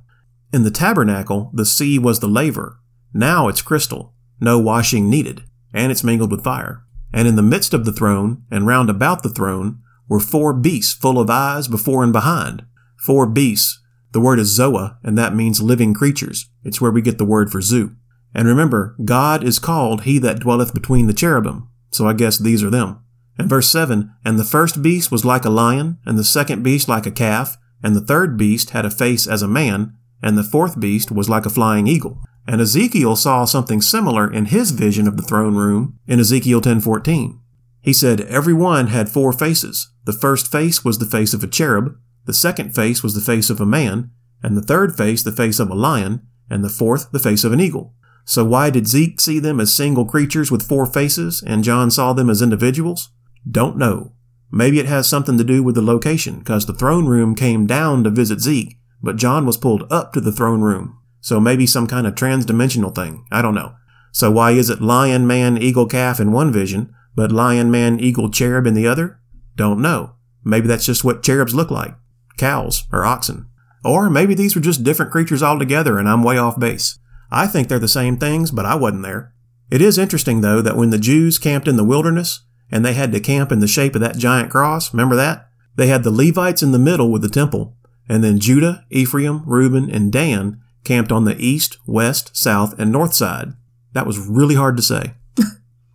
In 0.53 0.63
the 0.63 0.71
tabernacle, 0.71 1.51
the 1.53 1.65
sea 1.65 1.99
was 1.99 2.19
the 2.19 2.27
laver. 2.27 2.79
Now 3.13 3.49
it's 3.49 3.61
crystal, 3.61 4.13
no 4.39 4.57
washing 4.57 5.09
needed, 5.09 5.43
and 5.73 5.91
it's 5.91 6.03
mingled 6.03 6.31
with 6.31 6.43
fire. 6.43 6.83
And 7.13 7.27
in 7.27 7.35
the 7.35 7.41
midst 7.41 7.73
of 7.73 7.83
the 7.83 7.91
throne, 7.91 8.43
and 8.49 8.65
round 8.65 8.89
about 8.89 9.23
the 9.23 9.29
throne, 9.29 9.81
were 10.07 10.19
four 10.19 10.53
beasts 10.53 10.93
full 10.93 11.19
of 11.19 11.29
eyes 11.29 11.67
before 11.67 12.03
and 12.03 12.13
behind. 12.13 12.63
Four 12.97 13.25
beasts. 13.25 13.79
The 14.11 14.21
word 14.21 14.39
is 14.39 14.57
zoa, 14.57 14.97
and 15.03 15.17
that 15.17 15.35
means 15.35 15.61
living 15.61 15.93
creatures. 15.93 16.49
It's 16.63 16.79
where 16.79 16.91
we 16.91 17.01
get 17.01 17.17
the 17.17 17.25
word 17.25 17.51
for 17.51 17.61
zoo. 17.61 17.95
And 18.33 18.47
remember, 18.47 18.95
God 19.03 19.43
is 19.43 19.59
called 19.59 20.03
he 20.03 20.19
that 20.19 20.39
dwelleth 20.39 20.73
between 20.73 21.07
the 21.07 21.13
cherubim. 21.13 21.69
So 21.91 22.07
I 22.07 22.13
guess 22.13 22.37
these 22.37 22.63
are 22.63 22.69
them. 22.69 22.99
And 23.37 23.49
verse 23.49 23.67
7 23.67 24.13
And 24.23 24.39
the 24.39 24.43
first 24.43 24.81
beast 24.81 25.11
was 25.11 25.25
like 25.25 25.45
a 25.45 25.49
lion, 25.49 25.97
and 26.05 26.17
the 26.17 26.23
second 26.23 26.63
beast 26.63 26.87
like 26.87 27.05
a 27.05 27.11
calf, 27.11 27.57
and 27.83 27.95
the 27.95 28.01
third 28.01 28.37
beast 28.37 28.71
had 28.71 28.85
a 28.85 28.89
face 28.89 29.27
as 29.27 29.41
a 29.41 29.47
man, 29.47 29.93
and 30.21 30.37
the 30.37 30.43
fourth 30.43 30.79
beast 30.79 31.11
was 31.11 31.29
like 31.29 31.45
a 31.45 31.49
flying 31.49 31.87
eagle. 31.87 32.21
And 32.47 32.61
Ezekiel 32.61 33.15
saw 33.15 33.45
something 33.45 33.81
similar 33.81 34.31
in 34.31 34.45
his 34.45 34.71
vision 34.71 35.07
of 35.07 35.17
the 35.17 35.23
throne 35.23 35.55
room 35.55 35.99
in 36.07 36.19
Ezekiel 36.19 36.61
10:14. 36.61 37.39
He 37.81 37.93
said 37.93 38.21
every 38.21 38.53
one 38.53 38.87
had 38.87 39.09
four 39.09 39.31
faces. 39.31 39.89
The 40.05 40.13
first 40.13 40.51
face 40.51 40.85
was 40.85 40.99
the 40.99 41.05
face 41.05 41.33
of 41.33 41.43
a 41.43 41.47
cherub, 41.47 41.97
the 42.25 42.33
second 42.33 42.73
face 42.73 43.03
was 43.03 43.13
the 43.13 43.21
face 43.21 43.49
of 43.49 43.59
a 43.59 43.65
man, 43.65 44.11
and 44.41 44.55
the 44.55 44.61
third 44.61 44.95
face 44.95 45.23
the 45.23 45.31
face 45.31 45.59
of 45.59 45.69
a 45.69 45.75
lion, 45.75 46.21
and 46.49 46.63
the 46.63 46.69
fourth 46.69 47.11
the 47.11 47.19
face 47.19 47.43
of 47.43 47.53
an 47.53 47.59
eagle. 47.59 47.93
So 48.23 48.43
why 48.43 48.69
did 48.69 48.87
Zeke 48.87 49.19
see 49.21 49.39
them 49.39 49.59
as 49.59 49.73
single 49.73 50.05
creatures 50.05 50.51
with 50.51 50.67
four 50.67 50.87
faces 50.87 51.43
and 51.45 51.63
John 51.63 51.91
saw 51.91 52.13
them 52.13 52.29
as 52.29 52.41
individuals? 52.41 53.09
Don't 53.49 53.77
know. 53.77 54.13
Maybe 54.51 54.79
it 54.79 54.87
has 54.87 55.07
something 55.07 55.37
to 55.37 55.43
do 55.43 55.61
with 55.61 55.75
the 55.75 55.81
location, 55.81 56.39
because 56.39 56.65
the 56.65 56.73
throne 56.73 57.05
room 57.05 57.35
came 57.35 57.67
down 57.67 58.03
to 58.03 58.09
visit 58.09 58.39
Zeke, 58.39 58.77
but 59.01 59.17
John 59.17 59.45
was 59.45 59.57
pulled 59.57 59.91
up 59.91 60.13
to 60.13 60.21
the 60.21 60.31
throne 60.31 60.61
room. 60.61 60.97
So 61.19 61.39
maybe 61.39 61.65
some 61.65 61.87
kind 61.87 62.07
of 62.07 62.15
transdimensional 62.15 62.93
thing. 62.93 63.25
I 63.31 63.41
don't 63.41 63.55
know. 63.55 63.75
So 64.11 64.31
why 64.31 64.51
is 64.51 64.69
it 64.69 64.81
lion, 64.81 65.27
man, 65.27 65.57
eagle, 65.57 65.87
calf 65.87 66.19
in 66.19 66.31
one 66.31 66.51
vision, 66.53 66.93
but 67.15 67.31
lion, 67.31 67.69
man, 67.69 67.99
eagle, 67.99 68.29
cherub 68.29 68.65
in 68.65 68.75
the 68.75 68.87
other? 68.87 69.19
Don't 69.55 69.81
know. 69.81 70.15
Maybe 70.43 70.67
that's 70.67 70.85
just 70.85 71.03
what 71.03 71.23
cherubs 71.23 71.55
look 71.55 71.71
like. 71.71 71.95
Cows 72.37 72.85
or 72.91 73.05
oxen. 73.05 73.47
Or 73.83 74.09
maybe 74.09 74.33
these 74.33 74.55
were 74.55 74.61
just 74.61 74.83
different 74.83 75.11
creatures 75.11 75.43
altogether 75.43 75.97
and 75.97 76.09
I'm 76.09 76.23
way 76.23 76.37
off 76.37 76.59
base. 76.59 76.99
I 77.31 77.47
think 77.47 77.67
they're 77.67 77.79
the 77.79 77.87
same 77.87 78.17
things, 78.17 78.51
but 78.51 78.65
I 78.65 78.75
wasn't 78.75 79.03
there. 79.03 79.33
It 79.71 79.81
is 79.81 79.97
interesting 79.97 80.41
though 80.41 80.61
that 80.61 80.77
when 80.77 80.89
the 80.89 80.97
Jews 80.97 81.39
camped 81.39 81.67
in 81.67 81.75
the 81.75 81.83
wilderness, 81.83 82.41
and 82.71 82.85
they 82.85 82.93
had 82.93 83.11
to 83.11 83.19
camp 83.19 83.51
in 83.51 83.59
the 83.59 83.67
shape 83.67 83.95
of 83.95 84.01
that 84.01 84.17
giant 84.17 84.49
cross. 84.49 84.93
Remember 84.93 85.15
that? 85.15 85.49
They 85.75 85.87
had 85.87 86.03
the 86.03 86.11
Levites 86.11 86.63
in 86.63 86.71
the 86.71 86.79
middle 86.79 87.11
with 87.11 87.21
the 87.21 87.29
temple, 87.29 87.75
and 88.07 88.23
then 88.23 88.39
Judah, 88.39 88.85
Ephraim, 88.89 89.43
Reuben, 89.45 89.89
and 89.89 90.11
Dan 90.11 90.61
camped 90.83 91.11
on 91.11 91.25
the 91.25 91.37
east, 91.37 91.77
west, 91.85 92.35
south, 92.35 92.77
and 92.79 92.91
north 92.91 93.13
side. 93.13 93.53
That 93.93 94.07
was 94.07 94.19
really 94.19 94.55
hard 94.55 94.77
to 94.77 94.83
say. 94.83 95.13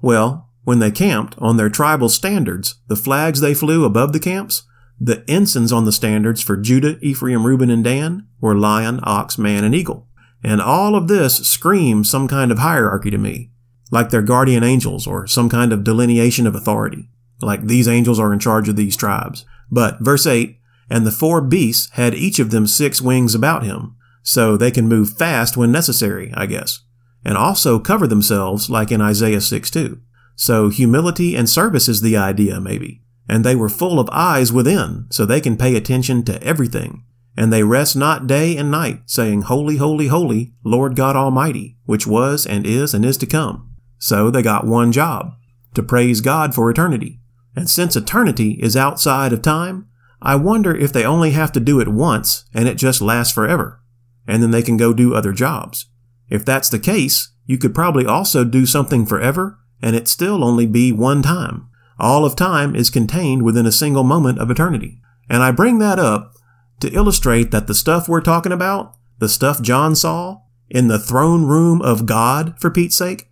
well, 0.03 0.50
when 0.71 0.79
they 0.79 0.93
camped 0.93 1.35
on 1.39 1.57
their 1.57 1.69
tribal 1.69 2.09
standards, 2.09 2.77
the 2.87 2.95
flags 2.95 3.41
they 3.41 3.55
flew 3.55 3.85
above 3.85 4.13
the 4.13 4.21
camps, 4.21 4.63
the 5.01 5.25
ensigns 5.27 5.73
on 5.73 5.85
the 5.85 5.91
standards 5.91 6.41
for 6.41 6.57
Judah, 6.57 6.97
Ephraim, 7.01 7.45
Reuben, 7.45 7.71
and 7.71 7.83
Dan 7.83 8.29
were 8.41 8.55
lion, 8.55 9.01
ox, 9.03 9.37
man, 9.37 9.65
and 9.65 9.75
eagle. 9.75 10.07
And 10.45 10.61
all 10.61 10.95
of 10.95 11.09
this 11.09 11.39
screams 11.39 12.09
some 12.09 12.29
kind 12.29 12.53
of 12.53 12.61
hierarchy 12.61 13.11
to 13.11 13.19
me 13.19 13.51
like 13.91 14.11
they're 14.11 14.23
guardian 14.23 14.63
angels 14.63 15.09
or 15.09 15.27
some 15.27 15.49
kind 15.49 15.73
of 15.73 15.83
delineation 15.83 16.47
of 16.47 16.55
authority. 16.55 17.09
Like 17.41 17.67
these 17.67 17.89
angels 17.89 18.21
are 18.21 18.33
in 18.33 18.39
charge 18.39 18.69
of 18.69 18.77
these 18.77 18.97
tribes. 18.97 19.45
But 19.73 19.99
verse 19.99 20.25
8, 20.25 20.57
and 20.89 21.05
the 21.05 21.11
four 21.11 21.41
beasts 21.41 21.91
had 21.95 22.15
each 22.15 22.39
of 22.39 22.53
them 22.53 22.69
six 22.69 23.03
wings 23.03 23.35
about 23.35 23.65
him, 23.65 23.97
so 24.23 24.57
they 24.57 24.71
can 24.71 24.87
move 24.87 25.19
fast 25.19 25.57
when 25.57 25.73
necessary, 25.73 26.33
I 26.37 26.47
guess, 26.47 26.79
and 27.25 27.37
also 27.37 27.81
cover 27.81 28.07
themselves 28.07 28.71
like 28.71 28.93
in 28.93 29.01
Isaiah 29.01 29.41
6 29.41 29.69
2. 29.69 30.01
So 30.37 30.69
humility 30.69 31.37
and 31.37 31.49
service 31.49 31.89
is 31.89 32.01
the 32.01 32.17
idea, 32.17 32.61
maybe. 32.61 33.03
And 33.29 33.45
they 33.45 33.55
were 33.55 33.69
full 33.69 34.01
of 34.01 34.09
eyes 34.11 34.53
within, 34.53 35.07
so 35.11 35.25
they 35.25 35.41
can 35.41 35.57
pay 35.57 35.77
attention 35.77 36.25
to 36.25 36.43
everything. 36.43 37.05
And 37.37 37.53
they 37.53 37.63
rest 37.63 37.97
not 37.97 38.27
day 38.27 38.57
and 38.57 38.71
night, 38.71 39.03
saying, 39.07 39.43
Holy, 39.43 39.77
holy, 39.77 40.09
holy, 40.09 40.53
Lord 40.65 40.97
God 40.97 41.17
Almighty, 41.17 41.77
which 41.85 42.07
was 42.07 42.45
and 42.45 42.67
is 42.67 42.93
and 42.93 43.05
is 43.05 43.17
to 43.19 43.27
come. 43.27 43.71
So 43.99 44.31
they 44.31 44.43
got 44.43 44.67
one 44.67 44.93
job 44.93 45.35
to 45.75 45.83
praise 45.83 46.21
God 46.21 46.55
for 46.55 46.71
eternity. 46.71 47.21
And 47.55 47.69
since 47.69 47.97
eternity 47.97 48.59
is 48.63 48.77
outside 48.77 49.33
of 49.33 49.43
time, 49.43 49.87
I 50.23 50.37
wonder 50.37 50.75
if 50.75 50.93
they 50.93 51.05
only 51.05 51.31
have 51.31 51.53
to 51.53 51.61
do 51.61 51.81
it 51.81 51.89
once 51.89 52.45
and 52.53 52.69
it 52.69 52.77
just 52.77 53.01
lasts 53.01 53.33
forever. 53.33 53.81
And 54.27 54.43
then 54.43 54.51
they 54.51 54.63
can 54.63 54.77
go 54.77 54.93
do 54.93 55.15
other 55.15 55.33
jobs. 55.33 55.87
If 56.29 56.45
that's 56.45 56.69
the 56.69 56.79
case, 56.79 57.33
you 57.47 57.59
could 57.59 57.75
probably 57.75 58.07
also 58.07 58.45
do 58.45 58.67
something 58.67 59.07
forever 59.07 59.59
and 59.83 59.97
it 59.97 60.09
still 60.09 60.45
only 60.45 60.67
be 60.67 60.93
one 60.93 61.23
time. 61.23 61.69
All 61.99 62.25
of 62.25 62.37
time 62.37 62.75
is 62.75 62.91
contained 62.91 63.43
within 63.43 63.67
a 63.67 63.73
single 63.73 64.05
moment 64.05 64.39
of 64.39 64.51
eternity. 64.51 65.01
And 65.29 65.43
I 65.43 65.51
bring 65.51 65.79
that 65.79 65.99
up 65.99 66.33
to 66.81 66.93
illustrate 66.93 67.51
that 67.51 67.67
the 67.67 67.75
stuff 67.75 68.09
we're 68.09 68.21
talking 68.21 68.53
about, 68.53 68.97
the 69.19 69.29
stuff 69.29 69.61
John 69.61 69.95
saw 69.95 70.41
in 70.69 70.89
the 70.89 70.99
throne 70.99 71.45
room 71.45 71.83
of 71.83 72.07
God, 72.07 72.55
for 72.59 72.71
Pete's 72.71 72.97
sake, 72.97 73.29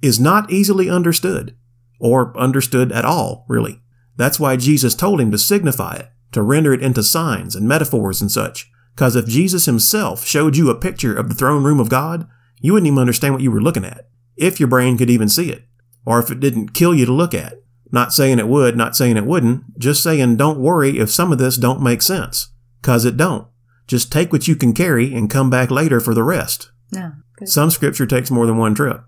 is 0.00 0.20
not 0.20 0.50
easily 0.50 0.88
understood, 0.88 1.56
or 1.98 2.36
understood 2.38 2.92
at 2.92 3.04
all, 3.04 3.44
really. 3.48 3.80
That's 4.16 4.38
why 4.38 4.56
Jesus 4.56 4.94
told 4.94 5.20
him 5.20 5.30
to 5.30 5.38
signify 5.38 5.94
it, 5.94 6.10
to 6.32 6.42
render 6.42 6.72
it 6.72 6.82
into 6.82 7.02
signs 7.02 7.56
and 7.56 7.66
metaphors 7.66 8.20
and 8.20 8.30
such. 8.30 8.70
Because 8.94 9.16
if 9.16 9.26
Jesus 9.26 9.64
himself 9.64 10.24
showed 10.24 10.56
you 10.56 10.70
a 10.70 10.74
picture 10.78 11.16
of 11.16 11.28
the 11.28 11.34
throne 11.34 11.64
room 11.64 11.80
of 11.80 11.88
God, 11.88 12.28
you 12.60 12.72
wouldn't 12.72 12.86
even 12.86 12.98
understand 12.98 13.34
what 13.34 13.42
you 13.42 13.50
were 13.50 13.62
looking 13.62 13.84
at, 13.84 14.08
if 14.36 14.60
your 14.60 14.68
brain 14.68 14.98
could 14.98 15.10
even 15.10 15.28
see 15.28 15.50
it, 15.50 15.64
or 16.04 16.18
if 16.18 16.30
it 16.30 16.40
didn't 16.40 16.74
kill 16.74 16.94
you 16.94 17.06
to 17.06 17.12
look 17.12 17.34
at. 17.34 17.58
Not 17.90 18.12
saying 18.12 18.38
it 18.38 18.48
would, 18.48 18.76
not 18.76 18.96
saying 18.96 19.16
it 19.16 19.26
wouldn't, 19.26 19.78
just 19.78 20.02
saying 20.02 20.36
don't 20.36 20.58
worry 20.58 20.98
if 20.98 21.10
some 21.10 21.30
of 21.30 21.38
this 21.38 21.56
don't 21.56 21.82
make 21.82 22.02
sense. 22.02 22.48
Cause 22.80 23.04
it 23.04 23.16
don't. 23.16 23.46
Just 23.86 24.10
take 24.10 24.32
what 24.32 24.48
you 24.48 24.56
can 24.56 24.72
carry 24.72 25.14
and 25.14 25.30
come 25.30 25.50
back 25.50 25.70
later 25.70 26.00
for 26.00 26.14
the 26.14 26.22
rest. 26.22 26.70
No. 26.90 27.12
Some 27.44 27.70
scripture 27.70 28.06
takes 28.06 28.30
more 28.30 28.46
than 28.46 28.56
one 28.56 28.74
trip. 28.74 29.02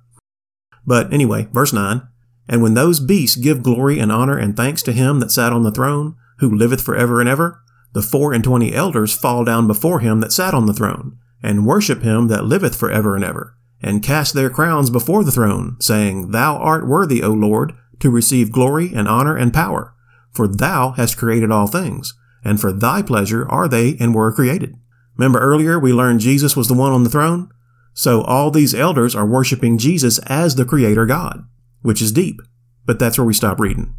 But 0.86 1.12
anyway, 1.12 1.48
verse 1.52 1.72
9 1.72 2.02
And 2.48 2.62
when 2.62 2.74
those 2.74 3.00
beasts 3.00 3.36
give 3.36 3.62
glory 3.62 3.98
and 3.98 4.12
honor 4.12 4.36
and 4.36 4.56
thanks 4.56 4.82
to 4.82 4.92
him 4.92 5.20
that 5.20 5.30
sat 5.30 5.52
on 5.52 5.62
the 5.62 5.72
throne, 5.72 6.16
who 6.38 6.54
liveth 6.54 6.82
for 6.82 6.96
ever 6.96 7.20
and 7.20 7.28
ever, 7.28 7.62
the 7.94 8.02
four 8.02 8.32
and 8.32 8.42
twenty 8.42 8.74
elders 8.74 9.14
fall 9.16 9.44
down 9.44 9.66
before 9.66 10.00
him 10.00 10.20
that 10.20 10.32
sat 10.32 10.52
on 10.52 10.66
the 10.66 10.74
throne, 10.74 11.16
and 11.42 11.66
worship 11.66 12.02
him 12.02 12.28
that 12.28 12.44
liveth 12.44 12.74
for 12.74 12.90
ever 12.90 13.14
and 13.14 13.24
ever, 13.24 13.56
and 13.84 14.02
cast 14.02 14.32
their 14.32 14.48
crowns 14.48 14.88
before 14.88 15.22
the 15.22 15.30
throne, 15.30 15.76
saying, 15.78 16.30
Thou 16.30 16.56
art 16.56 16.88
worthy, 16.88 17.22
O 17.22 17.28
Lord, 17.28 17.74
to 18.00 18.10
receive 18.10 18.50
glory 18.50 18.92
and 18.94 19.06
honor 19.06 19.36
and 19.36 19.52
power, 19.52 19.94
for 20.32 20.48
thou 20.48 20.92
hast 20.92 21.18
created 21.18 21.50
all 21.50 21.66
things, 21.66 22.14
and 22.42 22.58
for 22.58 22.72
thy 22.72 23.02
pleasure 23.02 23.46
are 23.48 23.68
they 23.68 23.96
and 24.00 24.14
were 24.14 24.32
created. 24.32 24.74
Remember 25.16 25.38
earlier 25.38 25.78
we 25.78 25.92
learned 25.92 26.20
Jesus 26.20 26.56
was 26.56 26.66
the 26.66 26.74
one 26.74 26.92
on 26.92 27.04
the 27.04 27.10
throne? 27.10 27.50
So 27.92 28.22
all 28.22 28.50
these 28.50 28.74
elders 28.74 29.14
are 29.14 29.26
worshiping 29.26 29.76
Jesus 29.76 30.18
as 30.20 30.56
the 30.56 30.64
creator 30.64 31.04
God, 31.04 31.44
which 31.82 32.00
is 32.00 32.10
deep. 32.10 32.40
But 32.86 32.98
that's 32.98 33.18
where 33.18 33.26
we 33.26 33.34
stop 33.34 33.60
reading. 33.60 33.94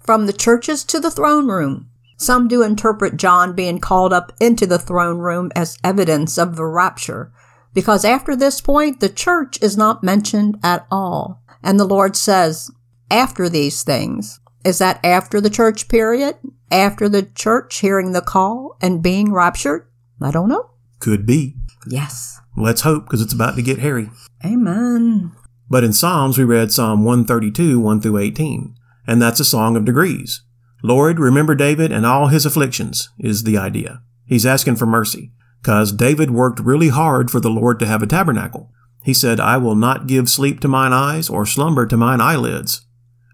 From 0.00 0.26
the 0.26 0.32
churches 0.32 0.84
to 0.84 1.00
the 1.00 1.10
throne 1.10 1.48
room. 1.48 1.88
Some 2.18 2.46
do 2.46 2.62
interpret 2.62 3.16
John 3.16 3.54
being 3.54 3.78
called 3.78 4.12
up 4.12 4.32
into 4.40 4.66
the 4.66 4.78
throne 4.78 5.18
room 5.18 5.50
as 5.56 5.78
evidence 5.82 6.36
of 6.36 6.56
the 6.56 6.66
rapture, 6.66 7.32
because 7.78 8.04
after 8.04 8.34
this 8.34 8.60
point, 8.60 8.98
the 8.98 9.08
church 9.08 9.62
is 9.62 9.76
not 9.76 10.02
mentioned 10.02 10.58
at 10.64 10.84
all. 10.90 11.44
And 11.62 11.78
the 11.78 11.84
Lord 11.84 12.16
says, 12.16 12.72
after 13.08 13.48
these 13.48 13.84
things. 13.84 14.40
Is 14.64 14.78
that 14.78 14.98
after 15.04 15.40
the 15.40 15.48
church 15.48 15.86
period? 15.86 16.34
After 16.72 17.08
the 17.08 17.22
church 17.22 17.78
hearing 17.78 18.14
the 18.14 18.20
call 18.20 18.76
and 18.80 19.00
being 19.00 19.32
raptured? 19.32 19.86
I 20.20 20.32
don't 20.32 20.48
know. 20.48 20.70
Could 20.98 21.24
be. 21.24 21.54
Yes. 21.86 22.40
Let's 22.56 22.80
hope, 22.80 23.04
because 23.04 23.22
it's 23.22 23.32
about 23.32 23.54
to 23.54 23.62
get 23.62 23.78
hairy. 23.78 24.10
Amen. 24.44 25.30
But 25.70 25.84
in 25.84 25.92
Psalms, 25.92 26.36
we 26.36 26.42
read 26.42 26.72
Psalm 26.72 27.04
132, 27.04 27.78
1 27.78 28.00
through 28.00 28.18
18, 28.18 28.74
and 29.06 29.22
that's 29.22 29.38
a 29.38 29.44
song 29.44 29.76
of 29.76 29.84
degrees. 29.84 30.42
Lord, 30.82 31.20
remember 31.20 31.54
David 31.54 31.92
and 31.92 32.04
all 32.04 32.26
his 32.26 32.44
afflictions, 32.44 33.08
is 33.20 33.44
the 33.44 33.56
idea. 33.56 34.02
He's 34.26 34.44
asking 34.44 34.74
for 34.74 34.86
mercy, 34.86 35.30
because 35.60 35.92
David 35.92 36.30
worked 36.30 36.60
really 36.60 36.88
hard 36.88 37.30
for 37.30 37.40
the 37.40 37.50
Lord 37.50 37.78
to 37.80 37.86
have 37.86 38.02
a 38.02 38.06
tabernacle. 38.06 38.70
He 39.02 39.14
said, 39.14 39.40
I 39.40 39.56
will 39.56 39.74
not 39.74 40.06
give 40.06 40.28
sleep 40.28 40.60
to 40.60 40.68
mine 40.68 40.92
eyes 40.92 41.28
or 41.30 41.46
slumber 41.46 41.86
to 41.86 41.96
mine 41.96 42.20
eyelids 42.20 42.82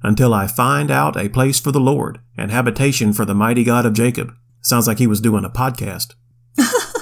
until 0.03 0.35
I 0.35 0.47
find 0.47 0.91
out 0.91 1.17
a 1.17 1.29
place 1.29 1.59
for 1.59 1.73
the 1.73 1.81
Lord 1.81 2.21
and 2.37 2.51
habitation 2.51 3.13
for 3.13 3.25
the 3.25 3.35
mighty 3.35 3.65
God 3.65 3.87
of 3.87 3.95
Jacob. 3.95 4.35
Sounds 4.61 4.87
like 4.87 4.99
he 4.99 5.07
was 5.07 5.21
doing 5.21 5.45
a 5.45 5.51
podcast. 5.51 6.15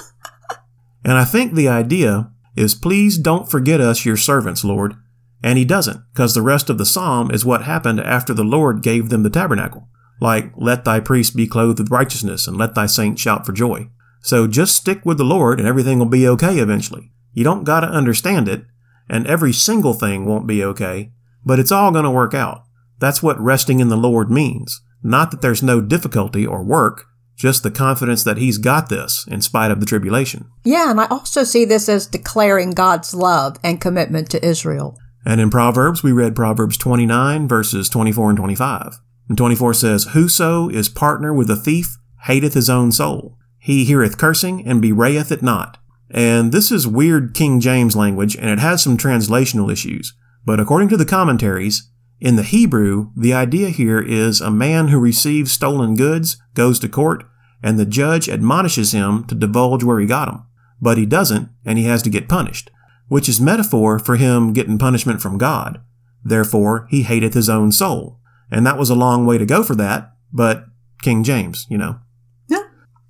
And 1.03 1.17
I 1.17 1.25
think 1.25 1.53
the 1.53 1.67
idea 1.67 2.31
is 2.55 2.75
please 2.75 3.17
don't 3.17 3.49
forget 3.49 3.81
us, 3.81 4.05
your 4.05 4.17
servants, 4.17 4.63
Lord. 4.63 4.95
And 5.43 5.57
he 5.57 5.65
doesn't, 5.65 6.01
because 6.13 6.33
the 6.33 6.41
rest 6.41 6.69
of 6.69 6.77
the 6.77 6.85
psalm 6.85 7.29
is 7.29 7.43
what 7.43 7.63
happened 7.63 7.99
after 7.99 8.33
the 8.33 8.45
Lord 8.45 8.81
gave 8.81 9.09
them 9.09 9.23
the 9.23 9.29
tabernacle. 9.29 9.89
Like, 10.21 10.53
let 10.55 10.85
thy 10.85 11.01
priest 11.01 11.35
be 11.35 11.47
clothed 11.47 11.79
with 11.79 11.91
righteousness, 11.91 12.47
and 12.47 12.55
let 12.55 12.75
thy 12.75 12.85
saints 12.85 13.21
shout 13.21 13.45
for 13.45 13.51
joy. 13.51 13.89
So 14.23 14.47
just 14.47 14.75
stick 14.75 15.05
with 15.05 15.17
the 15.17 15.25
Lord, 15.25 15.59
and 15.59 15.67
everything 15.67 15.99
will 15.99 16.05
be 16.05 16.27
okay 16.29 16.57
eventually. 16.57 17.11
You 17.33 17.43
don't 17.43 17.65
gotta 17.65 17.87
understand 17.87 18.47
it, 18.47 18.63
and 19.09 19.27
every 19.27 19.51
single 19.51 19.93
thing 19.93 20.25
won't 20.25 20.47
be 20.47 20.63
okay, 20.63 21.11
but 21.45 21.59
it's 21.59 21.73
all 21.73 21.91
gonna 21.91 22.09
work 22.09 22.33
out. 22.33 22.63
That's 22.99 23.21
what 23.21 23.39
resting 23.39 23.81
in 23.81 23.89
the 23.89 23.97
Lord 23.97 24.31
means. 24.31 24.81
Not 25.03 25.29
that 25.31 25.41
there's 25.41 25.61
no 25.61 25.81
difficulty 25.81 26.47
or 26.47 26.63
work, 26.63 27.05
just 27.35 27.63
the 27.63 27.71
confidence 27.71 28.23
that 28.23 28.37
He's 28.37 28.57
got 28.57 28.87
this 28.87 29.25
in 29.27 29.41
spite 29.41 29.71
of 29.71 29.81
the 29.81 29.85
tribulation. 29.85 30.45
Yeah, 30.63 30.89
and 30.89 31.01
I 31.01 31.07
also 31.07 31.43
see 31.43 31.65
this 31.65 31.89
as 31.89 32.07
declaring 32.07 32.71
God's 32.71 33.13
love 33.13 33.57
and 33.61 33.81
commitment 33.81 34.29
to 34.29 34.45
Israel. 34.45 34.97
And 35.25 35.41
in 35.41 35.49
Proverbs, 35.49 36.01
we 36.01 36.13
read 36.13 36.35
Proverbs 36.35 36.77
29, 36.77 37.45
verses 37.47 37.89
24 37.89 38.29
and 38.29 38.37
25. 38.37 38.99
And 39.27 39.37
24 39.37 39.73
says, 39.73 40.03
Whoso 40.13 40.69
is 40.69 40.87
partner 40.87 41.33
with 41.33 41.49
a 41.49 41.55
thief 41.57 41.97
hateth 42.23 42.53
his 42.53 42.69
own 42.69 42.93
soul. 42.93 43.37
He 43.63 43.85
heareth 43.85 44.17
cursing 44.17 44.67
and 44.67 44.83
bewrayeth 44.83 45.31
it 45.31 45.41
not. 45.41 45.77
And 46.11 46.51
this 46.51 46.69
is 46.69 46.85
weird 46.85 47.33
King 47.33 47.61
James 47.61 47.95
language 47.95 48.35
and 48.35 48.49
it 48.49 48.59
has 48.59 48.83
some 48.83 48.97
translational 48.97 49.71
issues. 49.71 50.13
But 50.45 50.59
according 50.59 50.89
to 50.89 50.97
the 50.97 51.05
commentaries, 51.05 51.89
in 52.19 52.35
the 52.35 52.43
Hebrew, 52.43 53.11
the 53.15 53.33
idea 53.33 53.69
here 53.69 54.01
is 54.01 54.41
a 54.41 54.51
man 54.51 54.89
who 54.89 54.99
receives 54.99 55.53
stolen 55.53 55.95
goods 55.95 56.35
goes 56.55 56.77
to 56.79 56.89
court 56.89 57.23
and 57.63 57.79
the 57.79 57.85
judge 57.85 58.27
admonishes 58.27 58.91
him 58.91 59.23
to 59.27 59.35
divulge 59.35 59.81
where 59.81 60.01
he 60.01 60.07
got 60.07 60.25
them. 60.25 60.43
But 60.81 60.97
he 60.97 61.05
doesn't 61.05 61.47
and 61.63 61.77
he 61.77 61.85
has 61.85 62.03
to 62.03 62.09
get 62.09 62.27
punished, 62.27 62.69
which 63.07 63.29
is 63.29 63.39
metaphor 63.39 63.97
for 63.97 64.17
him 64.17 64.51
getting 64.51 64.77
punishment 64.77 65.21
from 65.21 65.37
God. 65.37 65.79
Therefore, 66.21 66.85
he 66.89 67.03
hateth 67.03 67.33
his 67.33 67.47
own 67.47 67.71
soul. 67.71 68.19
And 68.51 68.67
that 68.67 68.77
was 68.77 68.89
a 68.89 68.95
long 68.95 69.25
way 69.25 69.37
to 69.37 69.45
go 69.45 69.63
for 69.63 69.75
that, 69.75 70.11
but 70.33 70.65
King 71.01 71.23
James, 71.23 71.65
you 71.69 71.77
know. 71.77 71.99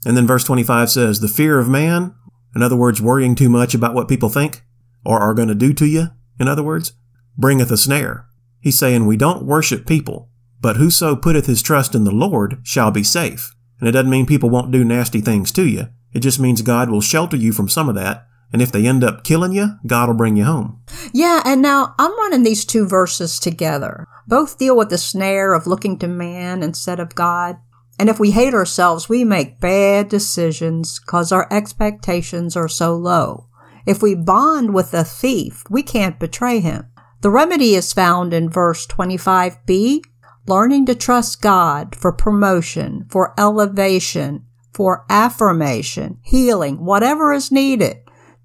And 0.05 0.17
then 0.17 0.27
verse 0.27 0.43
25 0.43 0.89
says, 0.89 1.19
The 1.19 1.27
fear 1.27 1.59
of 1.59 1.69
man, 1.69 2.15
in 2.55 2.61
other 2.61 2.75
words, 2.75 3.01
worrying 3.01 3.35
too 3.35 3.49
much 3.49 3.73
about 3.73 3.93
what 3.93 4.07
people 4.07 4.29
think 4.29 4.63
or 5.05 5.19
are 5.19 5.33
going 5.33 5.47
to 5.47 5.55
do 5.55 5.73
to 5.73 5.85
you, 5.85 6.07
in 6.39 6.47
other 6.47 6.63
words, 6.63 6.93
bringeth 7.37 7.71
a 7.71 7.77
snare. 7.77 8.27
He's 8.59 8.77
saying 8.77 9.05
we 9.05 9.17
don't 9.17 9.45
worship 9.45 9.85
people, 9.85 10.29
but 10.61 10.77
whoso 10.77 11.15
putteth 11.15 11.45
his 11.45 11.61
trust 11.61 11.93
in 11.95 12.03
the 12.03 12.11
Lord 12.11 12.59
shall 12.63 12.91
be 12.91 13.03
safe. 13.03 13.53
And 13.79 13.89
it 13.89 13.91
doesn't 13.91 14.09
mean 14.09 14.25
people 14.25 14.49
won't 14.49 14.71
do 14.71 14.83
nasty 14.85 15.19
things 15.19 15.51
to 15.53 15.67
you. 15.67 15.89
It 16.13 16.19
just 16.19 16.39
means 16.39 16.61
God 16.61 16.89
will 16.89 17.01
shelter 17.01 17.35
you 17.35 17.51
from 17.51 17.67
some 17.67 17.89
of 17.89 17.95
that. 17.95 18.27
And 18.53 18.61
if 18.61 18.71
they 18.71 18.85
end 18.85 19.03
up 19.03 19.23
killing 19.23 19.51
you, 19.51 19.79
God 19.85 20.07
will 20.07 20.15
bring 20.15 20.37
you 20.37 20.45
home. 20.45 20.81
Yeah, 21.11 21.41
and 21.43 21.61
now 21.61 21.95
I'm 21.97 22.17
running 22.19 22.43
these 22.43 22.63
two 22.65 22.87
verses 22.87 23.39
together. 23.39 24.07
Both 24.27 24.59
deal 24.59 24.77
with 24.77 24.89
the 24.89 24.97
snare 24.97 25.53
of 25.53 25.65
looking 25.65 25.97
to 25.99 26.07
man 26.07 26.61
instead 26.61 26.99
of 26.99 27.15
God. 27.15 27.57
And 27.99 28.09
if 28.09 28.19
we 28.19 28.31
hate 28.31 28.53
ourselves, 28.53 29.07
we 29.07 29.23
make 29.23 29.59
bad 29.59 30.09
decisions 30.09 30.99
because 30.99 31.31
our 31.31 31.47
expectations 31.51 32.55
are 32.55 32.67
so 32.67 32.95
low. 32.95 33.47
If 33.85 34.01
we 34.01 34.15
bond 34.15 34.73
with 34.73 34.93
a 34.93 35.03
thief, 35.03 35.63
we 35.69 35.83
can't 35.83 36.19
betray 36.19 36.59
him. 36.59 36.87
The 37.21 37.29
remedy 37.29 37.75
is 37.75 37.93
found 37.93 38.33
in 38.33 38.49
verse 38.49 38.87
25b, 38.87 40.01
learning 40.47 40.85
to 40.87 40.95
trust 40.95 41.41
God 41.41 41.95
for 41.95 42.11
promotion, 42.11 43.05
for 43.09 43.33
elevation, 43.37 44.45
for 44.73 45.05
affirmation, 45.09 46.17
healing, 46.23 46.83
whatever 46.83 47.31
is 47.31 47.51
needed. 47.51 47.97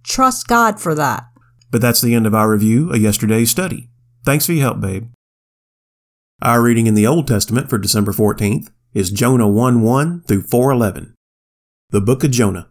Trust 0.05 0.47
God 0.47 0.81
for 0.81 0.95
that. 0.95 1.25
But 1.71 1.81
that's 1.81 2.01
the 2.01 2.15
end 2.15 2.27
of 2.27 2.35
our 2.35 2.51
review 2.51 2.91
of 2.91 3.01
yesterday's 3.01 3.51
study. 3.51 3.89
Thanks 4.25 4.47
for 4.47 4.53
your 4.53 4.63
help, 4.63 4.81
babe. 4.81 5.11
Our 6.41 6.63
reading 6.63 6.87
in 6.87 6.95
the 6.95 7.07
Old 7.07 7.27
Testament 7.27 7.69
for 7.69 7.79
December 7.79 8.13
14th 8.13 8.71
is 8.95 9.11
Jonah 9.11 9.49
1 9.49 9.83
1 9.83 10.23
through 10.23 10.43
411. 10.43 11.15
The 11.91 12.01
Book 12.01 12.25
of 12.25 12.31
Jonah. 12.31 12.69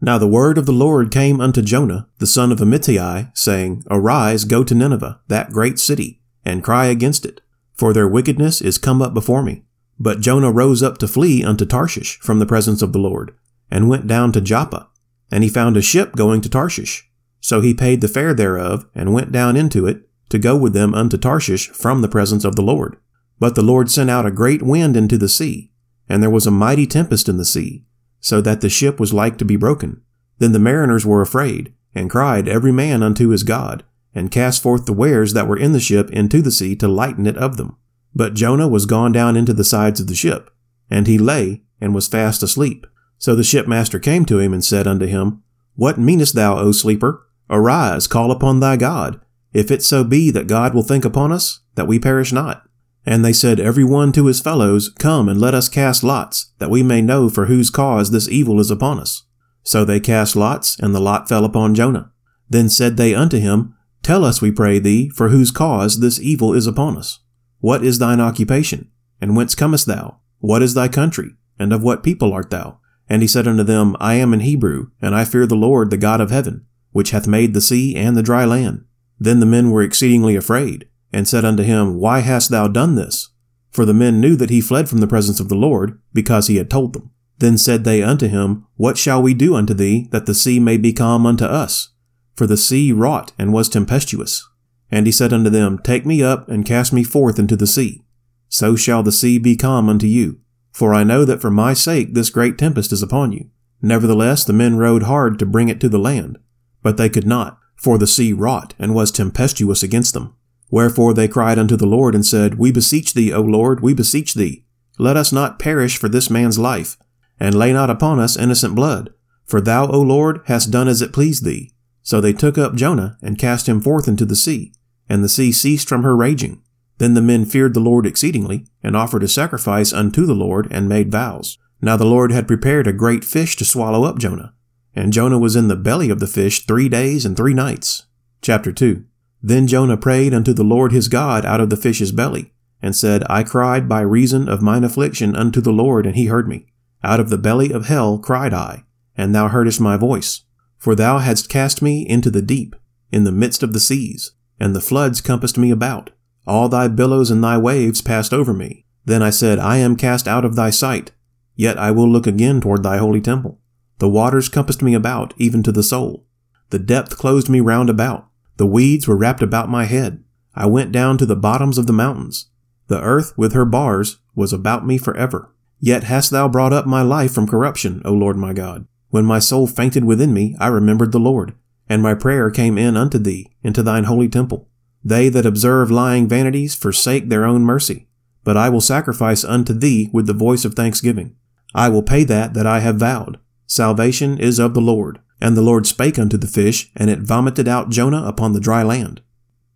Now 0.00 0.18
the 0.18 0.26
word 0.26 0.58
of 0.58 0.66
the 0.66 0.72
Lord 0.72 1.12
came 1.12 1.40
unto 1.40 1.62
Jonah, 1.62 2.08
the 2.18 2.26
son 2.26 2.50
of 2.50 2.58
Amittai, 2.58 3.30
saying, 3.36 3.84
Arise, 3.88 4.44
go 4.44 4.64
to 4.64 4.74
Nineveh, 4.74 5.20
that 5.28 5.52
great 5.52 5.78
city, 5.78 6.20
and 6.44 6.64
cry 6.64 6.86
against 6.86 7.24
it, 7.24 7.42
for 7.74 7.92
their 7.92 8.08
wickedness 8.08 8.60
is 8.60 8.76
come 8.76 9.00
up 9.00 9.14
before 9.14 9.42
me. 9.42 9.62
But 10.00 10.20
Jonah 10.20 10.50
rose 10.50 10.82
up 10.82 10.98
to 10.98 11.08
flee 11.08 11.44
unto 11.44 11.64
Tarshish 11.64 12.18
from 12.18 12.40
the 12.40 12.46
presence 12.46 12.82
of 12.82 12.92
the 12.92 12.98
Lord, 12.98 13.32
and 13.70 13.88
went 13.88 14.08
down 14.08 14.32
to 14.32 14.40
Joppa, 14.40 14.88
and 15.30 15.44
he 15.44 15.50
found 15.50 15.76
a 15.76 15.82
ship 15.82 16.16
going 16.16 16.40
to 16.40 16.48
Tarshish. 16.48 17.08
So 17.40 17.60
he 17.60 17.72
paid 17.72 18.00
the 18.00 18.08
fare 18.08 18.34
thereof, 18.34 18.86
and 18.96 19.14
went 19.14 19.30
down 19.30 19.56
into 19.56 19.86
it, 19.86 20.08
to 20.30 20.38
go 20.38 20.56
with 20.56 20.72
them 20.72 20.92
unto 20.92 21.16
Tarshish 21.16 21.68
from 21.68 22.02
the 22.02 22.08
presence 22.08 22.44
of 22.44 22.56
the 22.56 22.62
Lord. 22.62 22.96
But 23.40 23.56
the 23.56 23.62
Lord 23.62 23.90
sent 23.90 24.10
out 24.10 24.26
a 24.26 24.30
great 24.30 24.62
wind 24.62 24.96
into 24.96 25.18
the 25.18 25.28
sea, 25.28 25.72
and 26.08 26.22
there 26.22 26.30
was 26.30 26.46
a 26.46 26.52
mighty 26.52 26.86
tempest 26.86 27.28
in 27.28 27.38
the 27.38 27.44
sea, 27.44 27.84
so 28.20 28.40
that 28.42 28.60
the 28.60 28.68
ship 28.68 29.00
was 29.00 29.14
like 29.14 29.38
to 29.38 29.44
be 29.44 29.56
broken. 29.56 30.02
Then 30.38 30.52
the 30.52 30.58
mariners 30.58 31.06
were 31.06 31.22
afraid, 31.22 31.72
and 31.94 32.10
cried 32.10 32.46
every 32.46 32.70
man 32.70 33.02
unto 33.02 33.30
his 33.30 33.42
God, 33.42 33.82
and 34.14 34.30
cast 34.30 34.62
forth 34.62 34.84
the 34.84 34.92
wares 34.92 35.32
that 35.32 35.48
were 35.48 35.56
in 35.56 35.72
the 35.72 35.80
ship 35.80 36.10
into 36.10 36.42
the 36.42 36.50
sea 36.50 36.76
to 36.76 36.86
lighten 36.86 37.26
it 37.26 37.38
of 37.38 37.56
them. 37.56 37.76
But 38.14 38.34
Jonah 38.34 38.68
was 38.68 38.86
gone 38.86 39.12
down 39.12 39.36
into 39.36 39.54
the 39.54 39.64
sides 39.64 40.00
of 40.00 40.06
the 40.06 40.14
ship, 40.14 40.50
and 40.90 41.06
he 41.06 41.16
lay, 41.16 41.62
and 41.80 41.94
was 41.94 42.08
fast 42.08 42.42
asleep. 42.42 42.86
So 43.18 43.34
the 43.34 43.42
shipmaster 43.42 43.98
came 43.98 44.24
to 44.26 44.38
him 44.38 44.52
and 44.52 44.64
said 44.64 44.86
unto 44.86 45.06
him, 45.06 45.42
What 45.76 45.98
meanest 45.98 46.34
thou, 46.34 46.58
O 46.58 46.72
sleeper? 46.72 47.26
Arise, 47.48 48.06
call 48.06 48.30
upon 48.30 48.60
thy 48.60 48.76
God, 48.76 49.20
if 49.52 49.70
it 49.70 49.82
so 49.82 50.04
be 50.04 50.30
that 50.30 50.46
God 50.46 50.74
will 50.74 50.82
think 50.82 51.04
upon 51.04 51.32
us, 51.32 51.60
that 51.74 51.88
we 51.88 51.98
perish 51.98 52.32
not. 52.32 52.66
And 53.06 53.24
they 53.24 53.32
said 53.32 53.58
every 53.58 53.84
one 53.84 54.12
to 54.12 54.26
his 54.26 54.40
fellows, 54.40 54.90
Come 54.98 55.28
and 55.28 55.40
let 55.40 55.54
us 55.54 55.68
cast 55.68 56.04
lots, 56.04 56.52
that 56.58 56.70
we 56.70 56.82
may 56.82 57.00
know 57.00 57.28
for 57.28 57.46
whose 57.46 57.70
cause 57.70 58.10
this 58.10 58.28
evil 58.28 58.60
is 58.60 58.70
upon 58.70 59.00
us. 59.00 59.24
So 59.62 59.84
they 59.84 60.00
cast 60.00 60.36
lots, 60.36 60.78
and 60.78 60.94
the 60.94 61.00
lot 61.00 61.28
fell 61.28 61.44
upon 61.44 61.74
Jonah. 61.74 62.12
Then 62.48 62.68
said 62.68 62.96
they 62.96 63.14
unto 63.14 63.38
him, 63.38 63.74
Tell 64.02 64.24
us, 64.24 64.40
we 64.40 64.50
pray 64.50 64.78
thee, 64.78 65.10
for 65.10 65.28
whose 65.28 65.50
cause 65.50 66.00
this 66.00 66.20
evil 66.20 66.54
is 66.54 66.66
upon 66.66 66.96
us. 66.96 67.20
What 67.60 67.84
is 67.84 67.98
thine 67.98 68.20
occupation? 68.20 68.90
And 69.20 69.36
whence 69.36 69.54
comest 69.54 69.86
thou? 69.86 70.20
What 70.38 70.62
is 70.62 70.74
thy 70.74 70.88
country? 70.88 71.32
And 71.58 71.72
of 71.72 71.82
what 71.82 72.02
people 72.02 72.32
art 72.32 72.50
thou? 72.50 72.80
And 73.08 73.22
he 73.22 73.28
said 73.28 73.46
unto 73.46 73.62
them, 73.62 73.96
I 74.00 74.14
am 74.14 74.32
an 74.32 74.40
Hebrew, 74.40 74.90
and 75.02 75.14
I 75.14 75.24
fear 75.24 75.46
the 75.46 75.56
Lord, 75.56 75.90
the 75.90 75.96
God 75.96 76.20
of 76.20 76.30
heaven, 76.30 76.66
which 76.92 77.10
hath 77.10 77.26
made 77.26 77.52
the 77.52 77.60
sea 77.60 77.96
and 77.96 78.16
the 78.16 78.22
dry 78.22 78.44
land. 78.44 78.84
Then 79.18 79.40
the 79.40 79.46
men 79.46 79.70
were 79.70 79.82
exceedingly 79.82 80.36
afraid, 80.36 80.88
and 81.12 81.26
said 81.26 81.44
unto 81.44 81.62
him, 81.62 81.98
Why 81.98 82.20
hast 82.20 82.50
thou 82.50 82.68
done 82.68 82.94
this? 82.94 83.30
For 83.70 83.84
the 83.84 83.94
men 83.94 84.20
knew 84.20 84.36
that 84.36 84.50
he 84.50 84.60
fled 84.60 84.88
from 84.88 84.98
the 84.98 85.06
presence 85.06 85.40
of 85.40 85.48
the 85.48 85.54
Lord, 85.54 86.00
because 86.12 86.46
he 86.46 86.56
had 86.56 86.70
told 86.70 86.92
them. 86.92 87.10
Then 87.38 87.56
said 87.56 87.84
they 87.84 88.02
unto 88.02 88.26
him, 88.26 88.66
What 88.76 88.98
shall 88.98 89.22
we 89.22 89.32
do 89.32 89.54
unto 89.54 89.74
thee, 89.74 90.08
that 90.10 90.26
the 90.26 90.34
sea 90.34 90.60
may 90.60 90.76
be 90.76 90.92
calm 90.92 91.24
unto 91.24 91.44
us? 91.44 91.90
For 92.36 92.46
the 92.46 92.56
sea 92.56 92.92
wrought 92.92 93.32
and 93.38 93.52
was 93.52 93.68
tempestuous. 93.68 94.46
And 94.90 95.06
he 95.06 95.12
said 95.12 95.32
unto 95.32 95.50
them, 95.50 95.78
Take 95.78 96.04
me 96.04 96.22
up 96.22 96.48
and 96.48 96.66
cast 96.66 96.92
me 96.92 97.04
forth 97.04 97.38
into 97.38 97.56
the 97.56 97.66
sea. 97.66 98.02
So 98.48 98.76
shall 98.76 99.02
the 99.02 99.12
sea 99.12 99.38
be 99.38 99.56
calm 99.56 99.88
unto 99.88 100.06
you. 100.06 100.40
For 100.72 100.92
I 100.92 101.04
know 101.04 101.24
that 101.24 101.40
for 101.40 101.50
my 101.50 101.72
sake 101.72 102.14
this 102.14 102.30
great 102.30 102.58
tempest 102.58 102.92
is 102.92 103.02
upon 103.02 103.32
you. 103.32 103.50
Nevertheless 103.80 104.44
the 104.44 104.52
men 104.52 104.76
rowed 104.76 105.04
hard 105.04 105.38
to 105.38 105.46
bring 105.46 105.68
it 105.68 105.80
to 105.80 105.88
the 105.88 105.98
land. 105.98 106.38
But 106.82 106.96
they 106.96 107.08
could 107.08 107.26
not, 107.26 107.58
for 107.76 107.98
the 107.98 108.06
sea 108.06 108.32
wrought 108.32 108.74
and 108.78 108.94
was 108.94 109.10
tempestuous 109.10 109.82
against 109.82 110.14
them. 110.14 110.34
Wherefore 110.70 111.14
they 111.14 111.28
cried 111.28 111.58
unto 111.58 111.76
the 111.76 111.86
Lord 111.86 112.14
and 112.14 112.24
said, 112.24 112.58
We 112.58 112.70
beseech 112.70 113.14
thee, 113.14 113.32
O 113.32 113.40
Lord, 113.40 113.80
we 113.80 113.92
beseech 113.92 114.34
thee. 114.34 114.64
Let 114.98 115.16
us 115.16 115.32
not 115.32 115.58
perish 115.58 115.96
for 115.96 116.08
this 116.08 116.30
man's 116.30 116.58
life, 116.58 116.96
and 117.38 117.54
lay 117.54 117.72
not 117.72 117.90
upon 117.90 118.20
us 118.20 118.36
innocent 118.36 118.74
blood. 118.74 119.12
For 119.46 119.60
thou, 119.60 119.88
O 119.88 120.00
Lord, 120.00 120.42
hast 120.44 120.70
done 120.70 120.86
as 120.86 121.02
it 121.02 121.12
pleased 121.12 121.44
thee. 121.44 121.72
So 122.02 122.20
they 122.20 122.32
took 122.32 122.56
up 122.56 122.76
Jonah 122.76 123.18
and 123.20 123.38
cast 123.38 123.68
him 123.68 123.80
forth 123.80 124.06
into 124.06 124.24
the 124.24 124.36
sea, 124.36 124.72
and 125.08 125.24
the 125.24 125.28
sea 125.28 125.50
ceased 125.50 125.88
from 125.88 126.02
her 126.02 126.16
raging. 126.16 126.62
Then 126.98 127.14
the 127.14 127.22
men 127.22 127.46
feared 127.46 127.74
the 127.74 127.80
Lord 127.80 128.06
exceedingly, 128.06 128.66
and 128.82 128.96
offered 128.96 129.22
a 129.22 129.28
sacrifice 129.28 129.92
unto 129.92 130.24
the 130.24 130.34
Lord, 130.34 130.68
and 130.70 130.88
made 130.88 131.10
vows. 131.10 131.58
Now 131.82 131.96
the 131.96 132.04
Lord 132.04 132.30
had 132.30 132.46
prepared 132.46 132.86
a 132.86 132.92
great 132.92 133.24
fish 133.24 133.56
to 133.56 133.64
swallow 133.64 134.04
up 134.04 134.18
Jonah. 134.18 134.54
And 134.94 135.12
Jonah 135.12 135.38
was 135.38 135.56
in 135.56 135.68
the 135.68 135.76
belly 135.76 136.10
of 136.10 136.20
the 136.20 136.26
fish 136.26 136.66
three 136.66 136.88
days 136.88 137.24
and 137.24 137.36
three 137.36 137.54
nights. 137.54 138.06
Chapter 138.42 138.72
2 138.72 139.04
Then 139.42 139.66
Jonah 139.66 139.96
prayed 139.96 140.34
unto 140.34 140.52
the 140.52 140.64
Lord 140.64 140.92
his 140.92 141.08
God 141.08 141.44
out 141.44 141.60
of 141.60 141.70
the 141.70 141.76
fish's 141.76 142.12
belly, 142.12 142.52
and 142.82 142.94
said, 142.94 143.24
I 143.28 143.42
cried 143.42 143.88
by 143.88 144.00
reason 144.00 144.48
of 144.48 144.62
mine 144.62 144.84
affliction 144.84 145.34
unto 145.34 145.60
the 145.60 145.72
Lord, 145.72 146.06
and 146.06 146.16
he 146.16 146.26
heard 146.26 146.48
me. 146.48 146.66
Out 147.02 147.20
of 147.20 147.30
the 147.30 147.38
belly 147.38 147.72
of 147.72 147.86
hell 147.86 148.18
cried 148.18 148.52
I, 148.52 148.84
and 149.16 149.34
thou 149.34 149.48
heardest 149.48 149.80
my 149.80 149.96
voice. 149.96 150.42
For 150.78 150.94
thou 150.94 151.18
hadst 151.18 151.48
cast 151.48 151.82
me 151.82 152.08
into 152.08 152.30
the 152.30 152.42
deep, 152.42 152.74
in 153.12 153.24
the 153.24 153.32
midst 153.32 153.62
of 153.62 153.72
the 153.72 153.80
seas, 153.80 154.32
and 154.58 154.74
the 154.74 154.80
floods 154.80 155.20
compassed 155.20 155.58
me 155.58 155.70
about. 155.70 156.10
All 156.46 156.68
thy 156.68 156.88
billows 156.88 157.30
and 157.30 157.44
thy 157.44 157.58
waves 157.58 158.00
passed 158.00 158.32
over 158.32 158.52
me. 158.52 158.86
Then 159.04 159.22
I 159.22 159.30
said, 159.30 159.58
I 159.58 159.76
am 159.78 159.96
cast 159.96 160.26
out 160.26 160.44
of 160.44 160.56
thy 160.56 160.70
sight, 160.70 161.12
yet 161.54 161.78
I 161.78 161.90
will 161.90 162.08
look 162.08 162.26
again 162.26 162.60
toward 162.60 162.82
thy 162.82 162.98
holy 162.98 163.20
temple. 163.20 163.58
The 163.98 164.08
waters 164.08 164.48
compassed 164.48 164.82
me 164.82 164.94
about, 164.94 165.34
even 165.36 165.62
to 165.64 165.72
the 165.72 165.82
soul. 165.82 166.26
The 166.70 166.78
depth 166.78 167.18
closed 167.18 167.50
me 167.50 167.60
round 167.60 167.90
about. 167.90 168.29
The 168.60 168.66
weeds 168.66 169.08
were 169.08 169.16
wrapped 169.16 169.40
about 169.40 169.70
my 169.70 169.86
head. 169.86 170.22
I 170.54 170.66
went 170.66 170.92
down 170.92 171.16
to 171.16 171.24
the 171.24 171.34
bottoms 171.34 171.78
of 171.78 171.86
the 171.86 171.94
mountains. 171.94 172.50
The 172.88 173.00
earth 173.00 173.32
with 173.34 173.54
her 173.54 173.64
bars 173.64 174.18
was 174.34 174.52
about 174.52 174.86
me 174.86 174.98
for 174.98 175.16
ever. 175.16 175.54
Yet 175.78 176.04
hast 176.04 176.30
thou 176.30 176.46
brought 176.46 176.74
up 176.74 176.84
my 176.86 177.00
life 177.00 177.32
from 177.32 177.48
corruption, 177.48 178.02
O 178.04 178.12
Lord 178.12 178.36
my 178.36 178.52
God. 178.52 178.86
When 179.08 179.24
my 179.24 179.38
soul 179.38 179.66
fainted 179.66 180.04
within 180.04 180.34
me, 180.34 180.56
I 180.60 180.66
remembered 180.66 181.10
the 181.10 181.18
Lord, 181.18 181.54
and 181.88 182.02
my 182.02 182.12
prayer 182.12 182.50
came 182.50 182.76
in 182.76 182.98
unto 182.98 183.16
thee, 183.16 183.50
into 183.62 183.82
thine 183.82 184.04
holy 184.04 184.28
temple. 184.28 184.68
They 185.02 185.30
that 185.30 185.46
observe 185.46 185.90
lying 185.90 186.28
vanities 186.28 186.74
forsake 186.74 187.30
their 187.30 187.46
own 187.46 187.62
mercy. 187.62 188.08
But 188.44 188.58
I 188.58 188.68
will 188.68 188.82
sacrifice 188.82 189.42
unto 189.42 189.72
thee 189.72 190.10
with 190.12 190.26
the 190.26 190.34
voice 190.34 190.66
of 190.66 190.74
thanksgiving. 190.74 191.34
I 191.74 191.88
will 191.88 192.02
pay 192.02 192.24
that 192.24 192.52
that 192.52 192.66
I 192.66 192.80
have 192.80 192.96
vowed. 192.96 193.38
Salvation 193.66 194.38
is 194.38 194.58
of 194.58 194.74
the 194.74 194.82
Lord. 194.82 195.18
And 195.40 195.56
the 195.56 195.62
Lord 195.62 195.86
spake 195.86 196.18
unto 196.18 196.36
the 196.36 196.46
fish, 196.46 196.90
and 196.94 197.08
it 197.08 197.20
vomited 197.20 197.66
out 197.66 197.90
Jonah 197.90 198.24
upon 198.24 198.52
the 198.52 198.60
dry 198.60 198.82
land. 198.82 199.22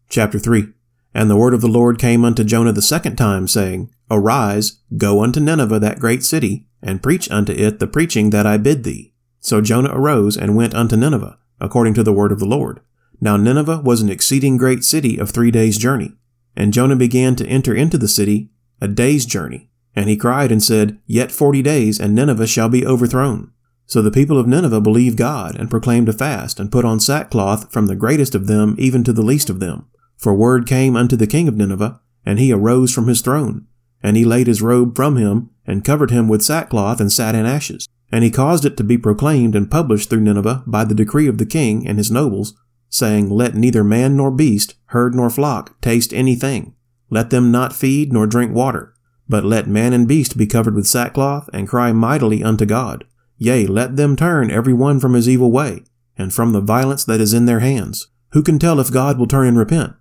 Chapter 0.09 0.39
3 0.39 0.69
And 1.15 1.31
the 1.31 1.37
word 1.37 1.55
of 1.55 1.61
the 1.61 1.69
Lord 1.69 1.99
came 1.99 2.25
unto 2.25 2.45
Jonah 2.45 2.73
the 2.73 2.83
second 2.83 3.17
time, 3.17 3.49
saying, 3.49 3.91
Arise, 4.11 4.81
go 4.97 5.23
unto 5.23 5.41
Nineveh, 5.41 5.79
that 5.79 5.99
great 5.99 6.23
city, 6.23 6.67
and 6.83 7.03
preach 7.03 7.31
unto 7.31 7.53
it 7.53 7.79
the 7.79 7.87
preaching 7.87 8.31
that 8.31 8.47
I 8.47 8.59
bid 8.59 8.85
thee. 8.85 9.15
So 9.41 9.61
Jonah 9.61 9.91
arose 9.93 10.37
and 10.37 10.57
went 10.57 10.75
unto 10.75 10.97
Nineveh, 10.97 11.39
according 11.61 11.95
to 11.95 12.03
the 12.03 12.13
word 12.13 12.33
of 12.33 12.39
the 12.39 12.47
Lord. 12.47 12.81
Now 13.21 13.37
Nineveh 13.37 13.81
was 13.81 14.03
an 14.03 14.11
exceeding 14.11 14.57
great 14.59 14.85
city 14.85 15.19
of 15.19 15.31
three 15.31 15.51
days' 15.51 15.79
journey. 15.79 16.13
And 16.57 16.73
Jonah 16.73 16.97
began 16.97 17.37
to 17.37 17.47
enter 17.47 17.75
into 17.75 17.99
the 17.99 18.09
city 18.09 18.51
a 18.81 18.89
day's 18.89 19.25
journey. 19.25 19.71
And 19.97 20.09
he 20.09 20.17
cried 20.17 20.53
and 20.53 20.63
said, 20.63 20.99
Yet 21.07 21.33
forty 21.33 21.63
days, 21.63 21.99
and 21.99 22.15
Nineveh 22.15 22.47
shall 22.47 22.69
be 22.69 22.87
overthrown. 22.87 23.53
So 23.87 24.01
the 24.01 24.11
people 24.11 24.39
of 24.39 24.47
Nineveh 24.47 24.81
believed 24.81 25.19
God, 25.19 25.57
and 25.57 25.71
proclaimed 25.71 26.09
a 26.09 26.13
fast, 26.13 26.59
and 26.59 26.73
put 26.73 26.85
on 26.85 27.01
sackcloth 27.01 27.71
from 27.73 27.87
the 27.87 27.95
greatest 27.95 28.35
of 28.35 28.47
them 28.47 28.77
even 28.79 29.05
to 29.05 29.13
the 29.13 29.23
least 29.23 29.51
of 29.51 29.61
them. 29.61 29.87
For 30.17 30.35
word 30.35 30.67
came 30.67 30.97
unto 30.97 31.17
the 31.17 31.27
king 31.27 31.49
of 31.49 31.57
Nineveh, 31.57 32.01
and 32.25 32.39
he 32.39 32.53
arose 32.53 32.93
from 32.93 33.09
his 33.09 33.21
throne. 33.21 33.67
And 34.03 34.17
he 34.17 34.25
laid 34.25 34.47
his 34.47 34.63
robe 34.63 34.97
from 34.97 35.17
him, 35.17 35.51
and 35.67 35.85
covered 35.85 36.11
him 36.11 36.29
with 36.29 36.43
sackcloth, 36.43 37.01
and 37.01 37.13
sat 37.13 37.35
in 37.35 37.47
ashes. 37.47 37.89
And 38.11 38.25
he 38.25 38.31
caused 38.31 38.65
it 38.65 38.77
to 38.77 38.85
be 38.85 38.97
proclaimed 38.97 39.55
and 39.55 39.71
published 39.71 40.09
through 40.09 40.21
Nineveh 40.21 40.63
by 40.67 40.85
the 40.85 40.95
decree 40.95 41.27
of 41.27 41.39
the 41.39 41.47
king 41.47 41.87
and 41.87 41.99
his 41.99 42.11
nobles, 42.11 42.55
saying, 42.89 43.29
Let 43.29 43.55
neither 43.55 43.83
man 43.83 44.17
nor 44.17 44.31
beast, 44.31 44.75
herd 44.87 45.15
nor 45.15 45.31
flock, 45.31 45.81
taste 45.81 46.13
anything. 46.15 46.75
Let 47.11 47.31
them 47.31 47.51
not 47.51 47.73
feed 47.73 48.13
nor 48.13 48.27
drink 48.27 48.55
water. 48.55 48.95
But 49.29 49.45
let 49.45 49.67
man 49.67 49.93
and 49.93 50.07
beast 50.07 50.37
be 50.37 50.47
covered 50.47 50.75
with 50.75 50.87
sackcloth, 50.87 51.51
and 51.53 51.69
cry 51.69 51.93
mightily 51.93 52.43
unto 52.43 52.67
God. 52.67 53.05
Yea, 53.39 53.67
let 53.67 53.97
them 53.97 54.17
turn 54.17 54.51
every 54.51 54.73
one 54.73 55.01
from 55.01 55.15
his 55.15 55.29
evil 55.29 55.51
way, 55.51 55.83
and 56.17 56.33
from 56.33 56.53
the 56.53 56.61
violence 56.61 57.05
that 57.05 57.21
is 57.21 57.33
in 57.33 57.47
their 57.47 57.61
hands. 57.61 58.09
Who 58.31 58.43
can 58.43 58.59
tell 58.59 58.81
if 58.81 58.91
God 58.91 59.19
will 59.19 59.27
turn 59.27 59.49
and 59.49 59.59
repent, 59.59 59.95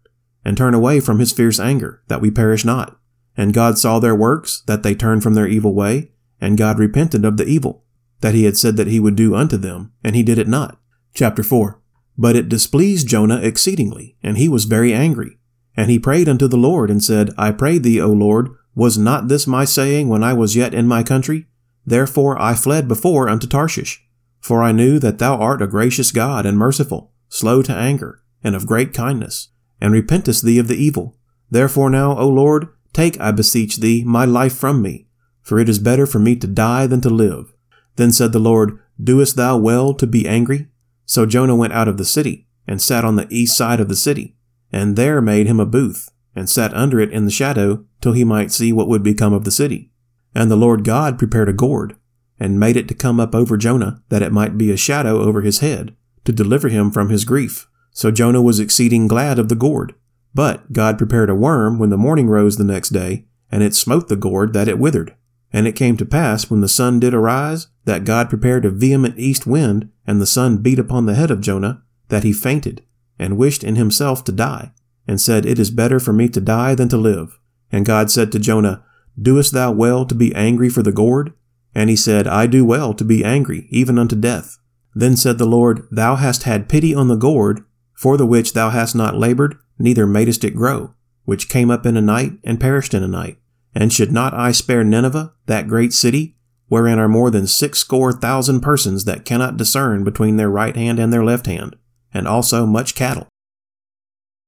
and 0.45 0.57
turn 0.57 0.73
away 0.73 0.99
from 0.99 1.19
his 1.19 1.31
fierce 1.31 1.59
anger, 1.59 2.01
that 2.07 2.21
we 2.21 2.31
perish 2.31 2.65
not? 2.65 2.97
And 3.35 3.53
God 3.53 3.77
saw 3.77 3.99
their 3.99 4.15
works, 4.15 4.61
that 4.67 4.83
they 4.83 4.95
turned 4.95 5.23
from 5.23 5.33
their 5.33 5.47
evil 5.47 5.73
way, 5.73 6.11
and 6.39 6.57
God 6.57 6.77
repented 6.77 7.25
of 7.25 7.37
the 7.37 7.47
evil, 7.47 7.83
that 8.21 8.35
he 8.35 8.43
had 8.45 8.57
said 8.57 8.77
that 8.77 8.87
he 8.87 8.99
would 8.99 9.15
do 9.15 9.35
unto 9.35 9.57
them, 9.57 9.91
and 10.03 10.15
he 10.15 10.23
did 10.23 10.37
it 10.37 10.47
not. 10.47 10.79
Chapter 11.13 11.43
4 11.43 11.79
But 12.17 12.35
it 12.35 12.49
displeased 12.49 13.07
Jonah 13.07 13.39
exceedingly, 13.41 14.17
and 14.21 14.37
he 14.37 14.49
was 14.49 14.65
very 14.65 14.93
angry. 14.93 15.39
And 15.75 15.89
he 15.89 15.97
prayed 15.97 16.29
unto 16.29 16.47
the 16.47 16.57
Lord, 16.57 16.91
and 16.91 17.03
said, 17.03 17.31
I 17.37 17.51
pray 17.51 17.79
thee, 17.79 17.99
O 17.99 18.09
Lord, 18.09 18.49
was 18.75 18.97
not 18.97 19.27
this 19.27 19.47
my 19.47 19.65
saying 19.65 20.09
when 20.09 20.23
I 20.23 20.33
was 20.33 20.55
yet 20.55 20.73
in 20.73 20.87
my 20.87 21.03
country? 21.03 21.47
Therefore 21.85 22.41
I 22.41 22.55
fled 22.55 22.87
before 22.87 23.27
unto 23.29 23.47
Tarshish. 23.47 24.05
For 24.39 24.61
I 24.61 24.73
knew 24.73 24.99
that 24.99 25.19
thou 25.19 25.37
art 25.37 25.61
a 25.61 25.67
gracious 25.67 26.11
God 26.11 26.45
and 26.45 26.57
merciful, 26.57 27.13
slow 27.29 27.61
to 27.61 27.73
anger, 27.73 28.21
and 28.43 28.55
of 28.55 28.67
great 28.67 28.93
kindness, 28.93 29.49
and 29.79 29.93
repentest 29.93 30.43
thee 30.43 30.59
of 30.59 30.67
the 30.67 30.75
evil. 30.75 31.17
Therefore 31.49 31.89
now, 31.89 32.17
O 32.17 32.27
Lord, 32.27 32.67
take, 32.91 33.17
I 33.21 33.31
beseech 33.31 33.77
thee, 33.77 34.03
my 34.05 34.25
life 34.25 34.53
from 34.53 34.81
me, 34.81 35.07
for 35.41 35.59
it 35.59 35.69
is 35.69 35.79
better 35.79 36.05
for 36.05 36.19
me 36.19 36.35
to 36.35 36.47
die 36.47 36.87
than 36.87 36.99
to 37.01 37.09
live. 37.09 37.53
Then 37.95 38.11
said 38.11 38.33
the 38.33 38.39
Lord, 38.39 38.79
Doest 39.01 39.37
thou 39.37 39.57
well 39.57 39.93
to 39.93 40.05
be 40.05 40.27
angry? 40.27 40.67
So 41.05 41.25
Jonah 41.25 41.55
went 41.55 41.73
out 41.73 41.87
of 41.87 41.97
the 41.97 42.05
city, 42.05 42.47
and 42.67 42.81
sat 42.81 43.05
on 43.05 43.15
the 43.15 43.27
east 43.29 43.55
side 43.55 43.79
of 43.79 43.87
the 43.87 43.95
city, 43.95 44.35
and 44.73 44.95
there 44.95 45.21
made 45.21 45.47
him 45.47 45.59
a 45.59 45.65
booth, 45.65 46.09
and 46.35 46.49
sat 46.49 46.73
under 46.73 46.99
it 46.99 47.11
in 47.11 47.23
the 47.23 47.31
shadow, 47.31 47.85
till 48.01 48.11
he 48.11 48.25
might 48.25 48.51
see 48.51 48.73
what 48.73 48.89
would 48.89 49.03
become 49.03 49.31
of 49.31 49.45
the 49.45 49.51
city. 49.51 49.91
And 50.35 50.49
the 50.49 50.55
Lord 50.55 50.83
God 50.83 51.19
prepared 51.19 51.49
a 51.49 51.53
gourd, 51.53 51.95
and 52.39 52.59
made 52.59 52.75
it 52.75 52.87
to 52.87 52.93
come 52.93 53.19
up 53.19 53.35
over 53.35 53.57
Jonah, 53.57 54.01
that 54.09 54.21
it 54.21 54.31
might 54.31 54.57
be 54.57 54.71
a 54.71 54.77
shadow 54.77 55.21
over 55.21 55.41
his 55.41 55.59
head, 55.59 55.95
to 56.25 56.31
deliver 56.31 56.69
him 56.69 56.91
from 56.91 57.09
his 57.09 57.25
grief. 57.25 57.67
So 57.91 58.11
Jonah 58.11 58.41
was 58.41 58.59
exceeding 58.59 59.07
glad 59.07 59.37
of 59.37 59.49
the 59.49 59.55
gourd. 59.55 59.93
But 60.33 60.73
God 60.73 60.97
prepared 60.97 61.29
a 61.29 61.35
worm 61.35 61.77
when 61.77 61.89
the 61.89 61.97
morning 61.97 62.27
rose 62.27 62.57
the 62.57 62.63
next 62.63 62.89
day, 62.89 63.25
and 63.51 63.61
it 63.61 63.75
smote 63.75 64.07
the 64.07 64.15
gourd 64.15 64.53
that 64.53 64.67
it 64.67 64.79
withered. 64.79 65.15
And 65.51 65.67
it 65.67 65.75
came 65.75 65.95
to 65.97 66.05
pass, 66.05 66.49
when 66.49 66.61
the 66.61 66.67
sun 66.67 66.99
did 66.99 67.13
arise, 67.13 67.67
that 67.85 68.05
God 68.05 68.29
prepared 68.29 68.65
a 68.65 68.71
vehement 68.71 69.19
east 69.19 69.45
wind, 69.45 69.91
and 70.07 70.19
the 70.19 70.25
sun 70.25 70.57
beat 70.57 70.79
upon 70.79 71.05
the 71.05 71.13
head 71.13 71.29
of 71.29 71.41
Jonah, 71.41 71.83
that 72.09 72.23
he 72.23 72.33
fainted, 72.33 72.83
and 73.19 73.37
wished 73.37 73.63
in 73.63 73.75
himself 73.75 74.23
to 74.23 74.31
die, 74.31 74.71
and 75.07 75.21
said, 75.21 75.45
It 75.45 75.59
is 75.59 75.69
better 75.69 75.99
for 75.99 76.13
me 76.13 76.27
to 76.29 76.41
die 76.41 76.73
than 76.73 76.89
to 76.89 76.97
live. 76.97 77.39
And 77.71 77.85
God 77.85 78.09
said 78.09 78.31
to 78.31 78.39
Jonah, 78.39 78.83
Doest 79.21 79.53
thou 79.53 79.71
well 79.71 80.05
to 80.05 80.15
be 80.15 80.33
angry 80.35 80.69
for 80.69 80.81
the 80.81 80.91
gourd? 80.91 81.33
And 81.75 81.89
he 81.89 81.95
said, 81.95 82.27
I 82.27 82.47
do 82.47 82.63
well 82.65 82.93
to 82.93 83.03
be 83.03 83.23
angry, 83.23 83.67
even 83.69 83.97
unto 83.97 84.15
death. 84.15 84.57
Then 84.95 85.15
said 85.17 85.37
the 85.37 85.45
Lord, 85.45 85.87
Thou 85.91 86.15
hast 86.15 86.43
had 86.43 86.69
pity 86.69 86.93
on 86.93 87.07
the 87.07 87.15
gourd, 87.15 87.65
for 87.93 88.17
the 88.17 88.25
which 88.25 88.53
thou 88.53 88.69
hast 88.69 88.95
not 88.95 89.17
labored, 89.17 89.55
neither 89.79 90.05
madest 90.05 90.43
it 90.43 90.55
grow, 90.55 90.93
which 91.25 91.49
came 91.49 91.71
up 91.71 91.85
in 91.85 91.97
a 91.97 92.01
night 92.01 92.33
and 92.43 92.59
perished 92.59 92.93
in 92.93 93.03
a 93.03 93.07
night. 93.07 93.37
And 93.73 93.91
should 93.91 94.11
not 94.11 94.33
I 94.33 94.51
spare 94.51 94.83
Nineveh, 94.83 95.33
that 95.47 95.67
great 95.67 95.93
city, 95.93 96.35
wherein 96.67 96.99
are 96.99 97.07
more 97.07 97.31
than 97.31 97.47
six 97.47 97.79
score 97.79 98.11
thousand 98.11 98.61
persons 98.61 99.05
that 99.05 99.25
cannot 99.25 99.57
discern 99.57 100.03
between 100.03 100.37
their 100.37 100.49
right 100.49 100.75
hand 100.75 100.99
and 100.99 101.11
their 101.11 101.23
left 101.23 101.47
hand, 101.47 101.75
and 102.13 102.27
also 102.27 102.65
much 102.65 102.93
cattle? 102.93 103.27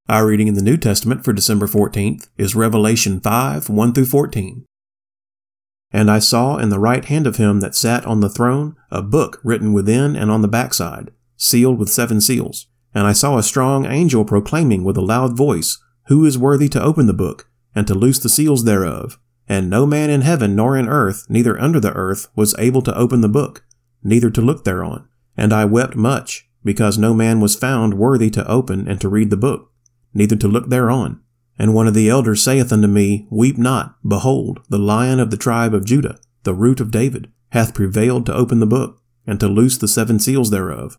Our 0.07 0.27
reading 0.27 0.47
in 0.47 0.53
the 0.53 0.61
New 0.61 0.77
Testament 0.77 1.25
for 1.25 1.33
December 1.33 1.65
14th 1.65 2.27
is 2.37 2.53
Revelation 2.53 3.19
5 3.19 3.69
1 3.69 3.93
through 3.93 4.05
14. 4.05 4.63
And 5.91 6.11
I 6.11 6.19
saw 6.19 6.57
in 6.57 6.69
the 6.69 6.77
right 6.77 7.03
hand 7.03 7.25
of 7.25 7.37
him 7.37 7.59
that 7.61 7.73
sat 7.73 8.05
on 8.05 8.19
the 8.19 8.29
throne 8.29 8.75
a 8.91 9.01
book 9.01 9.41
written 9.43 9.73
within 9.73 10.15
and 10.15 10.29
on 10.29 10.43
the 10.43 10.47
backside, 10.47 11.09
sealed 11.37 11.79
with 11.79 11.89
seven 11.89 12.21
seals. 12.21 12.67
And 12.93 13.07
I 13.07 13.13
saw 13.13 13.39
a 13.39 13.43
strong 13.43 13.87
angel 13.87 14.23
proclaiming 14.25 14.83
with 14.83 14.95
a 14.95 15.01
loud 15.01 15.35
voice, 15.35 15.79
Who 16.05 16.23
is 16.23 16.37
worthy 16.37 16.69
to 16.69 16.83
open 16.83 17.07
the 17.07 17.11
book, 17.11 17.49
and 17.73 17.87
to 17.87 17.95
loose 17.95 18.19
the 18.19 18.29
seals 18.29 18.63
thereof? 18.63 19.17
And 19.49 19.71
no 19.71 19.87
man 19.87 20.11
in 20.11 20.21
heaven 20.21 20.55
nor 20.55 20.77
in 20.77 20.87
earth, 20.87 21.25
neither 21.29 21.59
under 21.59 21.79
the 21.79 21.93
earth, 21.93 22.27
was 22.35 22.53
able 22.59 22.83
to 22.83 22.95
open 22.95 23.21
the 23.21 23.27
book, 23.27 23.65
neither 24.03 24.29
to 24.29 24.41
look 24.41 24.65
thereon. 24.65 25.07
And 25.35 25.51
I 25.51 25.65
wept 25.65 25.95
much, 25.95 26.47
because 26.63 26.99
no 26.99 27.15
man 27.15 27.39
was 27.39 27.55
found 27.55 27.95
worthy 27.95 28.29
to 28.29 28.47
open 28.47 28.87
and 28.87 29.01
to 29.01 29.09
read 29.09 29.31
the 29.31 29.37
book 29.37 29.71
neither 30.15 30.35
to 30.37 30.47
look 30.47 30.69
thereon. 30.69 31.21
And 31.59 31.73
one 31.73 31.87
of 31.87 31.93
the 31.93 32.09
elders 32.09 32.41
saith 32.41 32.73
unto 32.73 32.87
me, 32.87 33.27
Weep 33.29 33.57
not, 33.57 33.95
behold, 34.05 34.61
the 34.69 34.79
lion 34.79 35.19
of 35.19 35.29
the 35.29 35.37
tribe 35.37 35.73
of 35.73 35.85
Judah, 35.85 36.19
the 36.43 36.53
root 36.53 36.79
of 36.79 36.91
David, 36.91 37.31
hath 37.49 37.73
prevailed 37.73 38.25
to 38.25 38.33
open 38.33 38.59
the 38.59 38.65
book, 38.65 39.01
and 39.27 39.39
to 39.39 39.47
loose 39.47 39.77
the 39.77 39.87
seven 39.87 40.19
seals 40.19 40.49
thereof. 40.49 40.97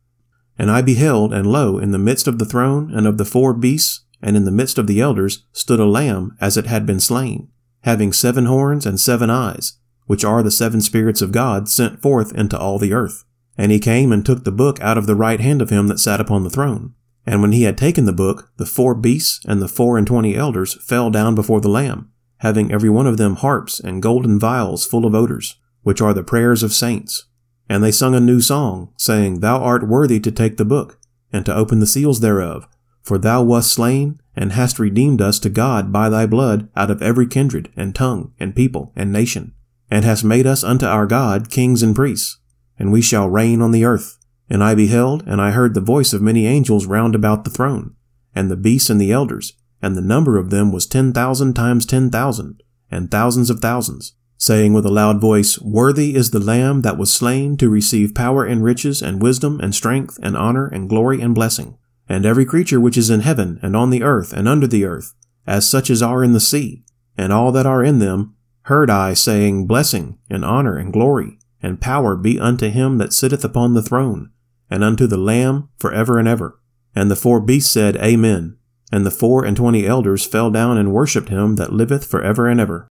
And 0.59 0.71
I 0.71 0.83
beheld, 0.83 1.33
and 1.35 1.47
lo, 1.47 1.79
in 1.79 1.91
the 1.91 1.99
midst 1.99 2.27
of 2.27 2.39
the 2.39 2.47
throne 2.47 2.93
and 2.95 3.07
of 3.07 3.19
the 3.19 3.25
four 3.25 3.53
beasts, 3.53 4.05
and 4.23 4.37
in 4.37 4.45
the 4.45 4.51
midst 4.51 4.79
of 4.79 4.87
the 4.87 5.01
elders, 5.01 5.45
stood 5.53 5.81
a 5.81 5.85
lamb 5.85 6.37
as 6.41 6.57
it 6.57 6.67
had 6.67 6.87
been 6.87 7.01
slain, 7.01 7.49
having 7.83 8.13
seven 8.13 8.47
horns 8.47 8.87
and 8.87 8.99
seven 8.99 9.29
eyes, 9.29 9.79
which 10.07 10.25
are 10.25 10.43
the 10.43 10.51
seven 10.51 10.81
spirits 10.81 11.21
of 11.21 11.33
God 11.33 11.69
sent 11.69 12.01
forth 12.01 12.35
into 12.35 12.59
all 12.59 12.79
the 12.79 12.95
earth. 12.95 13.25
And 13.59 13.71
he 13.73 13.79
came 13.79 14.13
and 14.13 14.25
took 14.25 14.45
the 14.45 14.53
book 14.53 14.81
out 14.81 14.99
of 14.99 15.07
the 15.07 15.15
right 15.15 15.41
hand 15.41 15.61
of 15.63 15.71
him 15.71 15.89
that 15.89 16.01
sat 16.01 16.21
upon 16.21 16.45
the 16.45 16.51
throne. 16.51 16.95
And 17.27 17.43
when 17.43 17.53
he 17.53 17.65
had 17.65 17.77
taken 17.77 18.05
the 18.05 18.13
book, 18.13 18.53
the 18.57 18.67
four 18.67 18.95
beasts 18.95 19.45
and 19.47 19.61
the 19.61 19.69
four 19.69 19.99
and 19.99 20.07
twenty 20.07 20.37
elders 20.37 20.81
fell 20.83 21.11
down 21.11 21.35
before 21.35 21.61
the 21.61 21.69
Lamb, 21.69 22.11
having 22.39 22.71
every 22.71 22.89
one 22.89 23.07
of 23.07 23.17
them 23.17 23.37
harps 23.37 23.81
and 23.81 24.01
golden 24.01 24.39
vials 24.39 24.87
full 24.87 25.05
of 25.05 25.15
odors, 25.15 25.57
which 25.83 26.01
are 26.01 26.15
the 26.15 26.23
prayers 26.23 26.63
of 26.63 26.73
saints. 26.73 27.25
And 27.69 27.83
they 27.83 27.91
sung 27.91 28.15
a 28.15 28.21
new 28.21 28.41
song, 28.41 28.93
saying, 28.97 29.41
Thou 29.41 29.61
art 29.61 29.89
worthy 29.89 30.21
to 30.21 30.31
take 30.31 30.57
the 30.57 30.65
book, 30.65 31.01
and 31.33 31.45
to 31.47 31.55
open 31.55 31.81
the 31.81 31.87
seals 31.87 32.21
thereof, 32.21 32.69
for 33.03 33.19
thou 33.19 33.43
wast 33.43 33.73
slain, 33.73 34.21
and 34.37 34.53
hast 34.53 34.79
redeemed 34.79 35.21
us 35.21 35.41
to 35.41 35.51
God 35.51 35.93
by 35.93 36.09
thy 36.09 36.27
blood 36.27 36.69
out 36.77 36.91
of 36.91 37.03
every 37.03 37.27
kindred, 37.27 37.73
and 37.77 37.95
tongue, 37.95 38.33
and 38.39 38.55
people, 38.55 38.93
and 38.95 39.13
nation, 39.13 39.53
and 39.91 40.05
hast 40.05 40.23
made 40.23 40.47
us 40.47 40.63
unto 40.63 40.87
our 40.87 41.07
God 41.07 41.51
kings 41.51 41.83
and 41.83 41.97
priests, 41.97 42.39
and 42.79 42.93
we 42.93 43.03
shall 43.03 43.29
reign 43.29 43.61
on 43.61 43.73
the 43.73 43.85
earth. 43.85 44.19
And 44.49 44.63
I 44.63 44.75
beheld, 44.75 45.25
and 45.27 45.41
I 45.41 45.51
heard 45.51 45.75
the 45.75 45.81
voice 45.81 46.13
of 46.13 46.23
many 46.23 46.47
angels 46.47 46.87
round 46.87 47.15
about 47.15 47.45
the 47.45 47.51
throne, 47.51 47.95
and 48.35 48.51
the 48.51 48.57
beasts 48.57 48.91
and 48.91 49.01
the 49.01 49.11
elders, 49.13 49.55
and 49.83 49.97
the 49.97 50.01
number 50.01 50.39
of 50.39 50.51
them 50.51 50.73
was 50.73 50.87
ten 50.87 51.13
thousand 51.13 51.55
times 51.55 51.85
ten 51.85 52.11
thousand, 52.11 52.63
and 52.91 53.11
thousands 53.11 53.51
of 53.51 53.61
thousands. 53.61 54.15
saying 54.39 54.73
with 54.73 54.85
a 54.85 54.91
loud 54.91 55.21
voice, 55.21 55.59
Worthy 55.61 56.15
is 56.15 56.31
the 56.31 56.39
Lamb 56.41 56.83
that 56.83 56.99
was 56.99 57.11
slain 57.11 57.57
to 57.57 57.71
receive 57.71 58.15
power 58.15 58.45
and 58.45 58.63
riches 58.63 59.03
and 59.03 59.23
wisdom 59.23 59.61
and 59.61 59.75
strength 59.75 60.19
and 60.23 60.37
honor 60.37 60.67
and 60.69 60.89
glory 60.89 61.21
and 61.21 61.35
blessing. 61.35 61.79
And 62.09 62.25
every 62.25 62.45
creature 62.45 62.79
which 62.79 62.97
is 62.97 63.11
in 63.11 63.21
heaven 63.21 63.59
and 63.63 63.75
on 63.75 63.91
the 63.91 64.03
earth 64.03 64.33
and 64.33 64.47
under 64.47 64.67
the 64.67 64.85
earth, 64.85 65.15
as 65.47 65.69
such 65.69 65.91
as 65.91 66.03
are 66.03 66.23
in 66.23 66.33
the 66.33 66.41
sea, 66.41 66.85
and 67.17 67.33
all 67.33 67.51
that 67.53 67.67
are 67.67 67.83
in 67.83 67.99
them, 67.99 68.35
heard 68.63 68.91
I 68.91 69.15
saying, 69.15 69.67
Blessing 69.67 70.19
and 70.31 70.45
honor 70.45 70.77
and 70.77 70.93
glory 70.93 71.39
and 71.63 71.81
power 71.81 72.15
be 72.15 72.39
unto 72.39 72.69
him 72.69 72.99
that 72.99 73.13
sitteth 73.13 73.45
upon 73.45 73.75
the 73.75 73.83
throne, 73.83 74.31
and 74.71 74.85
unto 74.85 75.07
the 75.07 75.17
Lamb 75.17 75.69
for 75.79 75.93
ever 75.93 76.19
and 76.19 76.29
ever. 76.29 76.61
And 76.95 77.11
the 77.11 77.17
four 77.17 77.41
beasts 77.41 77.71
said, 77.71 77.97
Amen. 77.97 78.57
And 78.93 79.05
the 79.05 79.11
four 79.11 79.45
and 79.45 79.57
twenty 79.57 79.87
elders 79.87 80.25
fell 80.25 80.51
down 80.51 80.79
and 80.79 80.93
worshipped 80.93 81.29
him 81.29 81.57
that 81.57 81.73
liveth 81.73 82.05
for 82.05 82.23
ever 82.23 82.49
and 82.49 82.61
ever. 82.61 82.89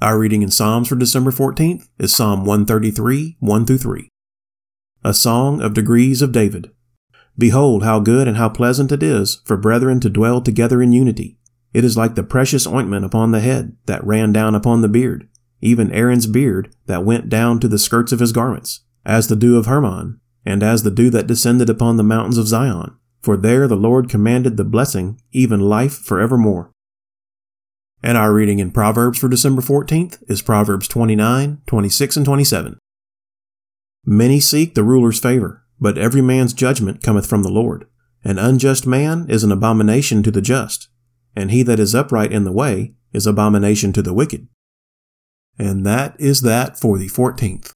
Our 0.00 0.18
reading 0.18 0.42
in 0.42 0.50
Psalms 0.50 0.88
for 0.88 0.96
December 0.96 1.30
14th 1.30 1.88
is 1.98 2.14
Psalm 2.14 2.46
133, 2.46 3.36
1 3.38 3.66
through 3.66 3.78
3. 3.78 4.08
A 5.04 5.12
Song 5.12 5.60
of 5.60 5.74
Degrees 5.74 6.22
of 6.22 6.32
David. 6.32 6.70
Behold, 7.36 7.82
how 7.82 8.00
good 8.00 8.26
and 8.28 8.36
how 8.36 8.48
pleasant 8.48 8.92
it 8.92 9.02
is 9.02 9.42
for 9.44 9.56
brethren 9.56 10.00
to 10.00 10.10
dwell 10.10 10.40
together 10.40 10.82
in 10.82 10.92
unity. 10.92 11.38
It 11.72 11.84
is 11.84 11.96
like 11.96 12.14
the 12.14 12.22
precious 12.22 12.66
ointment 12.66 13.04
upon 13.04 13.30
the 13.30 13.40
head 13.40 13.76
that 13.86 14.04
ran 14.04 14.32
down 14.32 14.54
upon 14.54 14.82
the 14.82 14.88
beard, 14.88 15.28
even 15.60 15.92
Aaron's 15.92 16.26
beard 16.26 16.74
that 16.86 17.04
went 17.04 17.28
down 17.28 17.60
to 17.60 17.68
the 17.68 17.78
skirts 17.78 18.12
of 18.12 18.20
his 18.20 18.32
garments, 18.32 18.80
as 19.04 19.28
the 19.28 19.36
dew 19.36 19.56
of 19.56 19.66
Hermon, 19.66 20.19
and 20.44 20.62
as 20.62 20.82
the 20.82 20.90
dew 20.90 21.10
that 21.10 21.26
descended 21.26 21.68
upon 21.68 21.96
the 21.96 22.02
mountains 22.02 22.38
of 22.38 22.48
Zion. 22.48 22.96
For 23.22 23.36
there 23.36 23.68
the 23.68 23.76
Lord 23.76 24.08
commanded 24.08 24.56
the 24.56 24.64
blessing, 24.64 25.20
even 25.32 25.60
life 25.60 25.94
for 25.94 26.20
evermore. 26.20 26.70
And 28.02 28.16
our 28.16 28.32
reading 28.32 28.58
in 28.58 28.70
Proverbs 28.70 29.18
for 29.18 29.28
December 29.28 29.60
14th 29.60 30.22
is 30.28 30.40
Proverbs 30.40 30.88
29, 30.88 31.60
26, 31.66 32.16
and 32.16 32.24
27. 32.24 32.78
Many 34.06 34.40
seek 34.40 34.74
the 34.74 34.84
ruler's 34.84 35.20
favor, 35.20 35.64
but 35.78 35.98
every 35.98 36.22
man's 36.22 36.54
judgment 36.54 37.02
cometh 37.02 37.26
from 37.26 37.42
the 37.42 37.50
Lord. 37.50 37.86
An 38.24 38.38
unjust 38.38 38.86
man 38.86 39.26
is 39.28 39.44
an 39.44 39.52
abomination 39.52 40.22
to 40.22 40.30
the 40.30 40.40
just, 40.40 40.88
and 41.36 41.50
he 41.50 41.62
that 41.64 41.78
is 41.78 41.94
upright 41.94 42.32
in 42.32 42.44
the 42.44 42.52
way 42.52 42.94
is 43.12 43.26
abomination 43.26 43.92
to 43.92 44.02
the 44.02 44.14
wicked. 44.14 44.48
And 45.58 45.84
that 45.84 46.18
is 46.18 46.40
that 46.40 46.78
for 46.78 46.96
the 46.96 47.08
14th. 47.08 47.72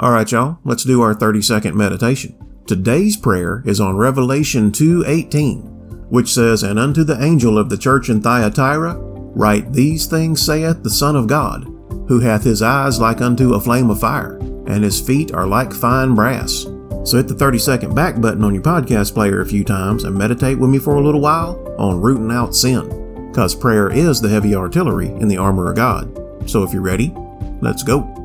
Alright, 0.00 0.32
y'all, 0.32 0.58
let's 0.64 0.84
do 0.84 1.02
our 1.02 1.14
30 1.14 1.42
second 1.42 1.76
meditation. 1.76 2.36
Today's 2.66 3.16
prayer 3.16 3.62
is 3.66 3.80
on 3.80 3.96
Revelation 3.96 4.70
2:18 4.70 5.72
which 6.12 6.34
says, 6.34 6.62
And 6.62 6.78
unto 6.78 7.04
the 7.04 7.18
angel 7.24 7.56
of 7.56 7.70
the 7.70 7.78
church 7.78 8.10
in 8.10 8.20
Thyatira, 8.20 8.96
write, 8.98 9.72
These 9.72 10.04
things 10.04 10.44
saith 10.44 10.82
the 10.82 10.90
Son 10.90 11.16
of 11.16 11.26
God, 11.26 11.64
who 12.06 12.20
hath 12.20 12.44
his 12.44 12.60
eyes 12.60 13.00
like 13.00 13.22
unto 13.22 13.54
a 13.54 13.60
flame 13.60 13.88
of 13.88 14.00
fire, 14.00 14.36
and 14.66 14.84
his 14.84 15.00
feet 15.00 15.32
are 15.32 15.46
like 15.46 15.72
fine 15.72 16.14
brass. 16.14 16.66
So 17.04 17.16
hit 17.16 17.28
the 17.28 17.34
30 17.34 17.58
second 17.58 17.94
back 17.94 18.20
button 18.20 18.44
on 18.44 18.52
your 18.52 18.62
podcast 18.62 19.14
player 19.14 19.40
a 19.40 19.46
few 19.46 19.64
times 19.64 20.04
and 20.04 20.14
meditate 20.14 20.58
with 20.58 20.68
me 20.68 20.78
for 20.78 20.96
a 20.96 21.02
little 21.02 21.22
while 21.22 21.74
on 21.78 22.02
rooting 22.02 22.30
out 22.30 22.54
sin. 22.54 23.30
Because 23.30 23.54
prayer 23.54 23.90
is 23.90 24.20
the 24.20 24.28
heavy 24.28 24.54
artillery 24.54 25.08
in 25.08 25.28
the 25.28 25.38
armor 25.38 25.70
of 25.70 25.76
God. 25.76 26.14
So 26.44 26.62
if 26.62 26.74
you're 26.74 26.82
ready, 26.82 27.14
let's 27.62 27.82
go. 27.82 28.21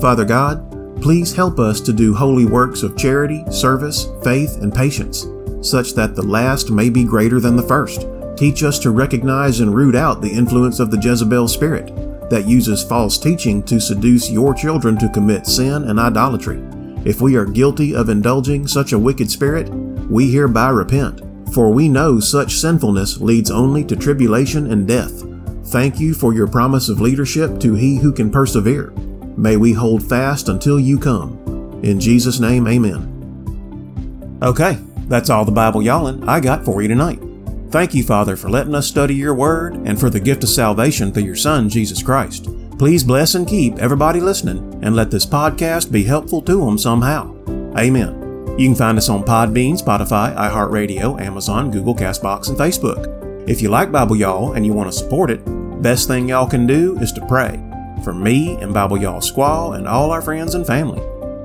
Father 0.00 0.24
God, 0.24 0.64
please 1.02 1.34
help 1.34 1.58
us 1.58 1.80
to 1.80 1.92
do 1.92 2.14
holy 2.14 2.44
works 2.44 2.82
of 2.82 2.96
charity, 2.96 3.44
service, 3.50 4.06
faith, 4.22 4.62
and 4.62 4.72
patience 4.72 5.26
such 5.60 5.94
that 5.94 6.14
the 6.14 6.22
last 6.22 6.70
may 6.70 6.88
be 6.88 7.04
greater 7.04 7.40
than 7.40 7.56
the 7.56 7.62
first. 7.62 8.06
Teach 8.36 8.62
us 8.62 8.78
to 8.80 8.90
recognize 8.90 9.60
and 9.60 9.74
root 9.74 9.96
out 9.96 10.20
the 10.20 10.30
influence 10.30 10.78
of 10.78 10.90
the 10.90 10.98
Jezebel 10.98 11.48
spirit 11.48 11.86
that 12.30 12.46
uses 12.46 12.84
false 12.84 13.18
teaching 13.18 13.62
to 13.64 13.80
seduce 13.80 14.30
your 14.30 14.54
children 14.54 14.96
to 14.98 15.08
commit 15.08 15.46
sin 15.46 15.84
and 15.84 15.98
idolatry. 15.98 16.62
If 17.04 17.20
we 17.20 17.36
are 17.36 17.44
guilty 17.44 17.94
of 17.94 18.08
indulging 18.08 18.66
such 18.66 18.92
a 18.92 18.98
wicked 18.98 19.30
spirit, 19.30 19.68
we 20.08 20.30
hereby 20.30 20.68
repent, 20.70 21.22
for 21.52 21.70
we 21.70 21.88
know 21.88 22.20
such 22.20 22.58
sinfulness 22.58 23.20
leads 23.20 23.50
only 23.50 23.84
to 23.84 23.96
tribulation 23.96 24.70
and 24.70 24.86
death. 24.86 25.24
Thank 25.66 25.98
you 25.98 26.14
for 26.14 26.32
your 26.34 26.46
promise 26.46 26.88
of 26.88 27.00
leadership 27.00 27.58
to 27.60 27.74
he 27.74 27.96
who 27.96 28.12
can 28.12 28.30
persevere. 28.30 28.92
May 29.38 29.56
we 29.56 29.72
hold 29.72 30.02
fast 30.02 30.48
until 30.48 30.80
you 30.80 30.98
come. 30.98 31.38
In 31.84 32.00
Jesus' 32.00 32.40
name, 32.40 32.66
amen. 32.66 34.40
Okay, 34.42 34.80
that's 35.06 35.30
all 35.30 35.44
the 35.44 35.52
Bible 35.52 35.80
yawling 35.80 36.28
I 36.28 36.40
got 36.40 36.64
for 36.64 36.82
you 36.82 36.88
tonight. 36.88 37.22
Thank 37.70 37.94
you, 37.94 38.02
Father, 38.02 38.34
for 38.34 38.50
letting 38.50 38.74
us 38.74 38.88
study 38.88 39.14
your 39.14 39.36
word 39.36 39.74
and 39.86 39.98
for 39.98 40.10
the 40.10 40.18
gift 40.18 40.42
of 40.42 40.48
salvation 40.48 41.12
through 41.12 41.22
your 41.22 41.36
Son, 41.36 41.68
Jesus 41.68 42.02
Christ. 42.02 42.48
Please 42.80 43.04
bless 43.04 43.36
and 43.36 43.46
keep 43.46 43.78
everybody 43.78 44.20
listening 44.20 44.80
and 44.82 44.96
let 44.96 45.08
this 45.08 45.24
podcast 45.24 45.92
be 45.92 46.02
helpful 46.02 46.42
to 46.42 46.64
them 46.64 46.76
somehow. 46.76 47.32
Amen. 47.78 48.16
You 48.58 48.66
can 48.66 48.74
find 48.74 48.98
us 48.98 49.08
on 49.08 49.22
Podbean, 49.22 49.80
Spotify, 49.80 50.34
iHeartRadio, 50.34 51.20
Amazon, 51.20 51.70
Google, 51.70 51.94
Castbox, 51.94 52.48
and 52.48 52.58
Facebook. 52.58 53.48
If 53.48 53.62
you 53.62 53.68
like 53.68 53.92
Bible 53.92 54.16
Y'all 54.16 54.54
and 54.54 54.66
you 54.66 54.72
want 54.72 54.90
to 54.90 54.98
support 54.98 55.30
it, 55.30 55.44
best 55.80 56.08
thing 56.08 56.28
y'all 56.28 56.48
can 56.48 56.66
do 56.66 56.98
is 56.98 57.12
to 57.12 57.24
pray 57.26 57.67
for 58.02 58.14
me 58.14 58.56
and 58.60 58.74
Bible 58.74 58.98
Y'all 58.98 59.20
Squaw 59.20 59.76
and 59.76 59.88
all 59.88 60.10
our 60.10 60.22
friends 60.22 60.54
and 60.54 60.66
family. 60.66 61.02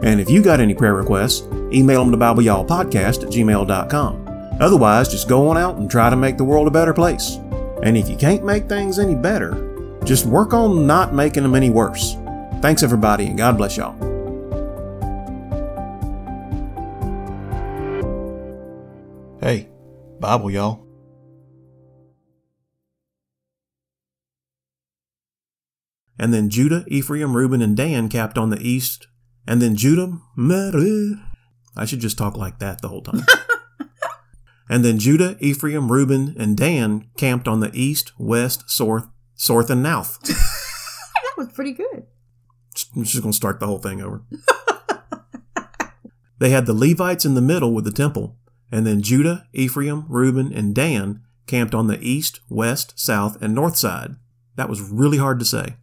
And 0.07 0.19
if 0.19 0.29
you 0.29 0.41
got 0.41 0.59
any 0.59 0.73
prayer 0.73 0.95
requests, 0.95 1.47
email 1.71 2.03
them 2.03 2.11
to 2.11 2.17
BibleYallPodcast 2.17 3.23
at 3.23 3.29
gmail.com. 3.29 4.57
Otherwise, 4.59 5.09
just 5.09 5.27
go 5.29 5.47
on 5.49 5.57
out 5.57 5.77
and 5.77 5.89
try 5.89 6.09
to 6.09 6.15
make 6.15 6.37
the 6.37 6.43
world 6.43 6.67
a 6.67 6.71
better 6.71 6.93
place. 6.93 7.37
And 7.83 7.97
if 7.97 8.09
you 8.09 8.17
can't 8.17 8.45
make 8.45 8.67
things 8.67 8.99
any 8.99 9.15
better, 9.15 9.99
just 10.03 10.25
work 10.25 10.53
on 10.53 10.85
not 10.85 11.13
making 11.13 11.43
them 11.43 11.55
any 11.55 11.69
worse. 11.69 12.15
Thanks, 12.61 12.83
everybody, 12.83 13.27
and 13.27 13.37
God 13.37 13.57
bless 13.57 13.77
y'all. 13.77 13.97
Hey, 19.39 19.67
Bible, 20.19 20.51
y'all. 20.51 20.82
And 26.17 26.33
then 26.33 26.49
Judah, 26.49 26.85
Ephraim, 26.87 27.35
Reuben, 27.35 27.61
and 27.61 27.75
Dan 27.75 28.07
capped 28.09 28.37
on 28.37 28.49
the 28.49 28.61
east 28.61 29.07
and 29.47 29.61
then 29.61 29.75
Judah, 29.75 30.19
Mary. 30.35 31.15
I 31.75 31.85
should 31.85 31.99
just 31.99 32.17
talk 32.17 32.37
like 32.37 32.59
that 32.59 32.81
the 32.81 32.87
whole 32.87 33.01
time. 33.01 33.25
and 34.69 34.85
then 34.85 34.99
Judah, 34.99 35.35
Ephraim, 35.39 35.91
Reuben, 35.91 36.35
and 36.37 36.55
Dan 36.55 37.09
camped 37.17 37.47
on 37.47 37.59
the 37.59 37.71
east, 37.73 38.13
west, 38.17 38.69
south, 38.69 39.07
south, 39.35 39.69
and 39.69 39.83
north. 39.83 40.21
that 40.23 41.37
was 41.37 41.51
pretty 41.51 41.73
good. 41.73 42.05
I'm 42.95 43.03
just 43.03 43.21
going 43.21 43.31
to 43.31 43.35
start 43.35 43.59
the 43.59 43.67
whole 43.67 43.79
thing 43.79 44.01
over. 44.01 44.23
they 46.39 46.49
had 46.49 46.65
the 46.65 46.73
Levites 46.73 47.25
in 47.25 47.35
the 47.35 47.41
middle 47.41 47.73
with 47.73 47.85
the 47.85 47.91
temple, 47.91 48.37
and 48.71 48.87
then 48.87 49.01
Judah, 49.01 49.47
Ephraim, 49.53 50.05
Reuben, 50.07 50.53
and 50.53 50.73
Dan 50.73 51.21
camped 51.47 51.75
on 51.75 51.87
the 51.87 51.99
east, 52.01 52.39
west, 52.49 52.97
south, 52.97 53.41
and 53.41 53.53
north 53.53 53.75
side. 53.75 54.15
That 54.55 54.69
was 54.69 54.81
really 54.81 55.17
hard 55.17 55.39
to 55.39 55.45
say. 55.45 55.75